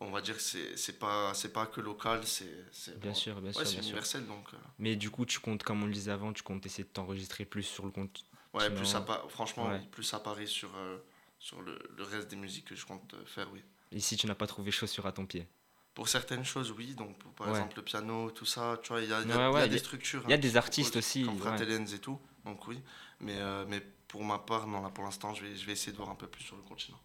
on 0.00 0.10
va 0.10 0.20
dire 0.20 0.36
que 0.36 0.42
c'est 0.42 0.76
c'est 0.76 0.98
pas, 0.98 1.34
c'est 1.34 1.52
pas 1.52 1.66
que 1.66 1.80
local, 1.80 2.20
c'est 2.24 2.64
c'est- 2.70 2.98
Bien 3.00 3.14
sûr, 3.14 3.40
bien 3.40 3.52
sûr, 3.52 3.62
c'est 3.66 3.72
sûr. 3.72 3.82
universel. 3.82 4.26
Donc, 4.26 4.46
euh, 4.54 4.58
Mais 4.78 4.94
du 4.96 5.10
coup, 5.10 5.26
tu 5.26 5.40
comptes, 5.40 5.62
comme 5.64 5.82
on 5.82 5.86
le 5.86 5.92
disait 5.92 6.12
avant, 6.12 6.32
tu 6.32 6.42
comptes 6.42 6.64
essayer 6.66 6.84
de 6.84 6.88
t'enregistrer 6.90 7.44
plus 7.44 7.64
sur 7.64 7.84
le 7.84 7.90
compte. 7.90 8.24
ouais, 8.54 8.70
plus 8.74 8.94
à, 8.94 9.04
franchement, 9.28 9.78
plus 9.90 10.14
à 10.14 10.20
Paris 10.20 10.46
sur, 10.46 10.70
euh, 10.76 10.98
sur 11.38 11.62
le, 11.62 11.78
le 11.96 12.02
reste 12.04 12.28
des 12.28 12.36
musiques 12.36 12.66
que 12.66 12.74
je 12.76 12.84
compte 12.86 13.14
euh, 13.14 13.24
faire, 13.26 13.48
oui. 13.52 13.62
Si 14.00 14.16
tu 14.16 14.26
n'as 14.26 14.34
pas 14.34 14.46
trouvé 14.46 14.70
chaussure 14.70 15.06
à 15.06 15.12
ton 15.12 15.24
pied. 15.26 15.46
Pour 15.94 16.08
certaines 16.08 16.44
choses, 16.44 16.70
oui. 16.72 16.94
Donc, 16.94 17.16
pour- 17.18 17.32
par 17.32 17.48
Ouais. 17.48 17.54
exemple, 17.54 17.76
le 17.76 17.82
piano, 17.82 18.30
tout 18.30 18.44
ça, 18.44 18.78
tu 18.82 18.88
vois, 18.88 19.00
il 19.02 19.08
y 19.08 19.12
a, 19.12 19.20
y 19.22 19.32
a- 19.32 19.50
Ouais, 19.50 19.58
il 19.58 19.60
y 19.60 19.62
a 19.62 19.66
y 19.66 19.70
des 19.70 19.78
structures. 19.78 20.22
Il 20.24 20.30
y 20.30 20.32
a 20.32 20.36
hein, 20.36 20.38
des 20.40 20.56
artistes 20.56 20.96
aussi. 20.96 21.24
Comme. 21.24 21.38
Fratelens 21.38 21.86
et 21.92 21.98
tout. 21.98 22.18
Donc, 22.44 22.66
oui. 22.68 22.80
Mais, 23.20 23.36
euh, 23.38 23.64
mais 23.68 23.80
pour 24.06 24.24
ma 24.24 24.38
part, 24.38 24.66
non, 24.66 24.82
là, 24.82 24.90
pour 24.90 25.04
l'instant, 25.04 25.34
je 25.34 25.44
vais, 25.44 25.56
je 25.56 25.64
vais 25.66 25.72
essayer 25.72 25.92
de 25.92 25.96
voir 25.96 26.10
un 26.10 26.14
peu 26.14 26.26
plus 26.26 26.44
sur 26.44 26.56
le 26.56 26.62
continent. 26.62 26.98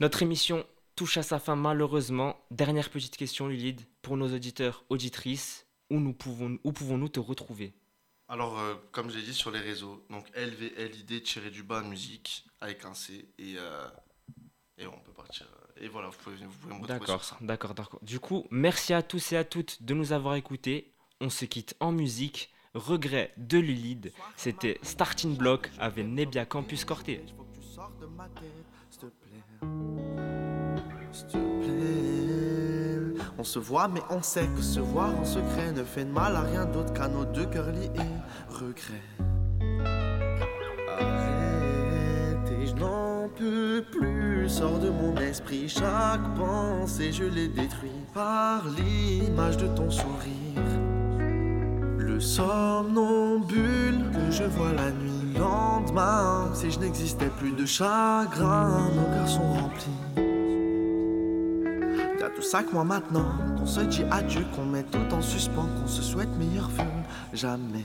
Notre 0.00 0.22
émission 0.22 0.66
touche 0.94 1.16
à 1.18 1.22
sa 1.22 1.38
fin 1.38 1.56
malheureusement. 1.56 2.40
Dernière 2.50 2.88
petite 2.90 3.16
question, 3.16 3.48
Lilith, 3.48 3.86
pour 4.02 4.16
nos 4.16 4.32
auditeurs, 4.34 4.84
auditrices, 4.88 5.66
où 5.90 6.00
nous 6.00 6.12
pouvons, 6.14 6.58
où 6.64 6.72
pouvons-nous 6.72 7.08
te 7.08 7.20
retrouver? 7.20 7.74
Alors, 8.28 8.58
euh, 8.58 8.74
comme 8.92 9.10
j'ai 9.10 9.22
dit 9.22 9.34
sur 9.34 9.50
les 9.50 9.60
réseaux, 9.60 10.04
donc 10.10 10.26
LVLID 10.36 11.22
tiré 11.22 11.50
du 11.50 11.62
bas 11.62 11.82
musique 11.82 12.44
avec 12.60 12.84
un 12.84 12.94
C 12.94 13.28
et, 13.38 13.54
euh, 13.58 13.86
et 14.78 14.86
on 14.86 14.98
peut 14.98 15.12
partir. 15.12 15.46
euh, 15.46 15.84
Et 15.84 15.88
voilà, 15.88 16.08
vous 16.08 16.18
pouvez, 16.18 16.36
vous 16.36 16.48
pouvez 16.60 16.74
me 16.74 16.80
retrouver 16.82 16.98
D'accord, 16.98 17.24
sur 17.24 17.24
ça. 17.24 17.36
d'accord, 17.40 17.74
d'accord. 17.74 18.00
Du 18.02 18.18
coup, 18.18 18.46
merci 18.50 18.92
à 18.92 19.02
tous 19.02 19.32
et 19.32 19.36
à 19.36 19.44
toutes 19.44 19.82
de 19.84 19.94
nous 19.94 20.12
avoir 20.12 20.34
écoutés. 20.34 20.92
On 21.20 21.30
se 21.30 21.44
quitte 21.44 21.76
en 21.80 21.92
musique. 21.92 22.52
Regret 22.74 23.32
de 23.38 23.56
Lulid. 23.58 24.12
C'était 24.36 24.78
Starting 24.82 25.34
Block 25.36 25.70
avec 25.78 26.04
Nebia 26.06 26.44
Campus 26.44 26.84
Corté. 26.84 27.24
Faut 27.34 27.44
que 27.44 27.54
tu 27.56 27.62
sortes 27.62 27.98
de 28.00 28.06
ma 28.06 28.28
tête, 28.28 28.52
s'il 28.90 29.00
te 29.00 29.06
plaît. 29.06 31.45
On 33.38 33.44
se 33.44 33.58
voit, 33.58 33.86
mais 33.86 34.00
on 34.08 34.22
sait 34.22 34.46
que 34.46 34.62
se 34.62 34.80
voir 34.80 35.10
en 35.20 35.24
secret 35.24 35.70
ne 35.72 35.84
fait 35.84 36.06
de 36.06 36.10
mal 36.10 36.34
à 36.36 36.40
rien 36.40 36.64
d'autre 36.64 36.94
qu'à 36.94 37.06
nos 37.06 37.26
deux 37.26 37.44
cœurs 37.44 37.70
liés. 37.70 37.90
Regret. 38.48 39.02
Arrête 40.98 42.50
et 42.62 42.66
je 42.66 42.74
n'en 42.76 43.28
peux 43.36 43.84
plus. 43.92 44.48
Sors 44.48 44.78
de 44.78 44.88
mon 44.88 45.14
esprit 45.16 45.68
chaque 45.68 46.34
pensée, 46.34 47.12
je 47.12 47.24
l'ai 47.24 47.48
détruit 47.48 47.90
par 48.14 48.62
l'image 48.68 49.58
de 49.58 49.66
ton 49.66 49.90
sourire. 49.90 50.62
Le 51.98 52.18
somnambule 52.18 54.02
que 54.14 54.30
je 54.30 54.44
vois 54.44 54.72
la 54.72 54.90
nuit 54.92 55.34
lendemain. 55.38 56.48
Si 56.54 56.70
je 56.70 56.78
n'existais 56.78 57.30
plus 57.38 57.52
de 57.52 57.66
chagrin, 57.66 58.88
nos 58.94 59.14
cœurs 59.14 59.28
sont 59.28 59.52
remplis. 59.52 60.25
Que 62.52 62.72
moi 62.72 62.84
maintenant, 62.84 63.26
qu'on 63.58 63.66
se 63.66 63.80
dit 63.80 64.04
adieu, 64.10 64.46
qu'on 64.54 64.64
met 64.64 64.84
tout 64.84 65.12
en 65.12 65.20
suspens, 65.20 65.66
qu'on 65.78 65.88
se 65.88 66.00
souhaite 66.00 66.30
meilleur 66.38 66.68
vœu. 66.68 66.84
Jamais, 67.34 67.84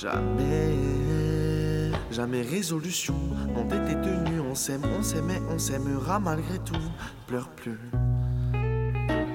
jamais, 0.00 0.76
jamais 2.10 2.40
résolution. 2.40 3.14
On 3.56 3.66
était 3.66 4.00
tenu, 4.00 4.40
on 4.40 4.54
s'aime, 4.54 4.82
on 4.98 5.02
s'aimait, 5.02 5.42
on 5.50 5.58
s'aimera 5.58 6.18
malgré 6.18 6.58
tout. 6.60 6.80
Pleure 7.26 7.48
plus, 7.50 7.78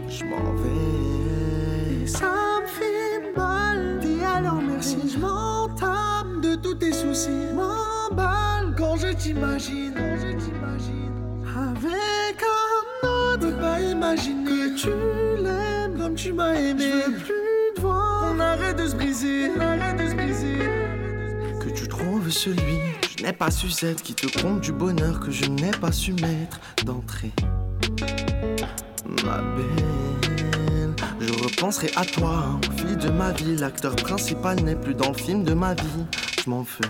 je 0.07 0.23
m'en 0.23 0.53
vais. 0.53 2.07
Ça 2.07 2.31
me 2.61 2.65
fait 2.65 3.35
mal, 3.37 3.99
dis 3.99 4.23
alors 4.23 4.61
merci. 4.61 4.97
Je 5.13 5.19
m'entame 5.19 6.41
de 6.41 6.55
tous 6.55 6.75
tes 6.75 6.93
soucis. 6.93 7.51
M'emballe 7.53 8.73
quand 8.77 8.95
je 8.95 9.13
t'imagine, 9.13 9.93
quand 9.93 10.17
je 10.17 10.31
t'imagine. 10.37 11.11
Avec 11.55 12.41
un 12.41 12.62
pas 13.63 13.79
imaginer 13.79 14.43
que 14.45 14.77
tu 14.77 14.89
l'aimes 15.41 15.97
comme 15.97 16.15
tu 16.15 16.33
m'as 16.33 16.53
aimé. 16.53 16.83
Je 16.83 17.11
veux 17.11 17.17
plus 17.17 17.73
te 17.75 17.81
voir. 17.81 18.31
On 18.35 18.39
arrête 18.39 18.77
de 18.77 18.87
se 18.87 18.95
briser, 18.95 19.49
on 19.55 19.59
arrête 19.61 19.97
de 19.97 20.07
se 20.09 20.15
briser. 20.15 20.57
Que 21.61 21.69
tu 21.69 21.87
trouves 21.87 22.29
celui 22.29 22.77
que 23.01 23.07
je 23.17 23.23
n'ai 23.23 23.33
pas 23.33 23.51
su 23.51 23.67
être, 23.85 24.01
qui 24.03 24.13
te 24.13 24.27
compte 24.41 24.59
du 24.61 24.73
bonheur 24.73 25.19
que 25.19 25.31
je 25.31 25.45
n'ai 25.45 25.71
pas 25.71 25.91
su 25.91 26.11
mettre 26.13 26.59
d'entrée. 26.85 27.31
Ma 29.25 29.37
belle, 29.55 30.93
je 31.21 31.33
repenserai 31.43 31.91
à 31.95 32.03
toi, 32.03 32.59
fille 32.77 32.97
de 32.97 33.09
ma 33.09 33.31
vie. 33.31 33.55
L'acteur 33.55 33.95
principal 33.95 34.59
n'est 34.61 34.75
plus 34.75 34.95
dans 34.95 35.09
le 35.09 35.17
film 35.17 35.43
de 35.43 35.53
ma 35.53 35.73
vie. 35.73 36.05
Je 36.43 36.49
m'en 36.49 36.65
fous. 36.65 36.81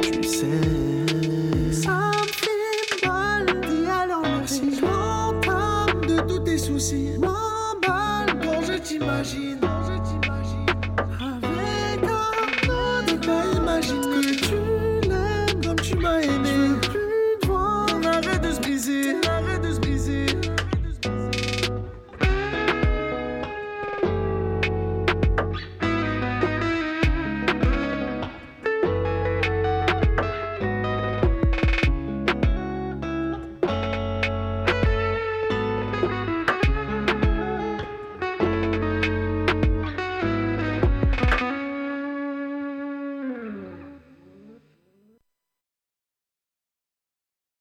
Tu 0.00 0.22
sais, 0.22 1.72
ça 1.72 2.17
soucis. 6.78 7.18
M'emballe 7.18 8.38
quand 8.42 8.62
je 8.62 8.78
t'imagine. 8.78 9.67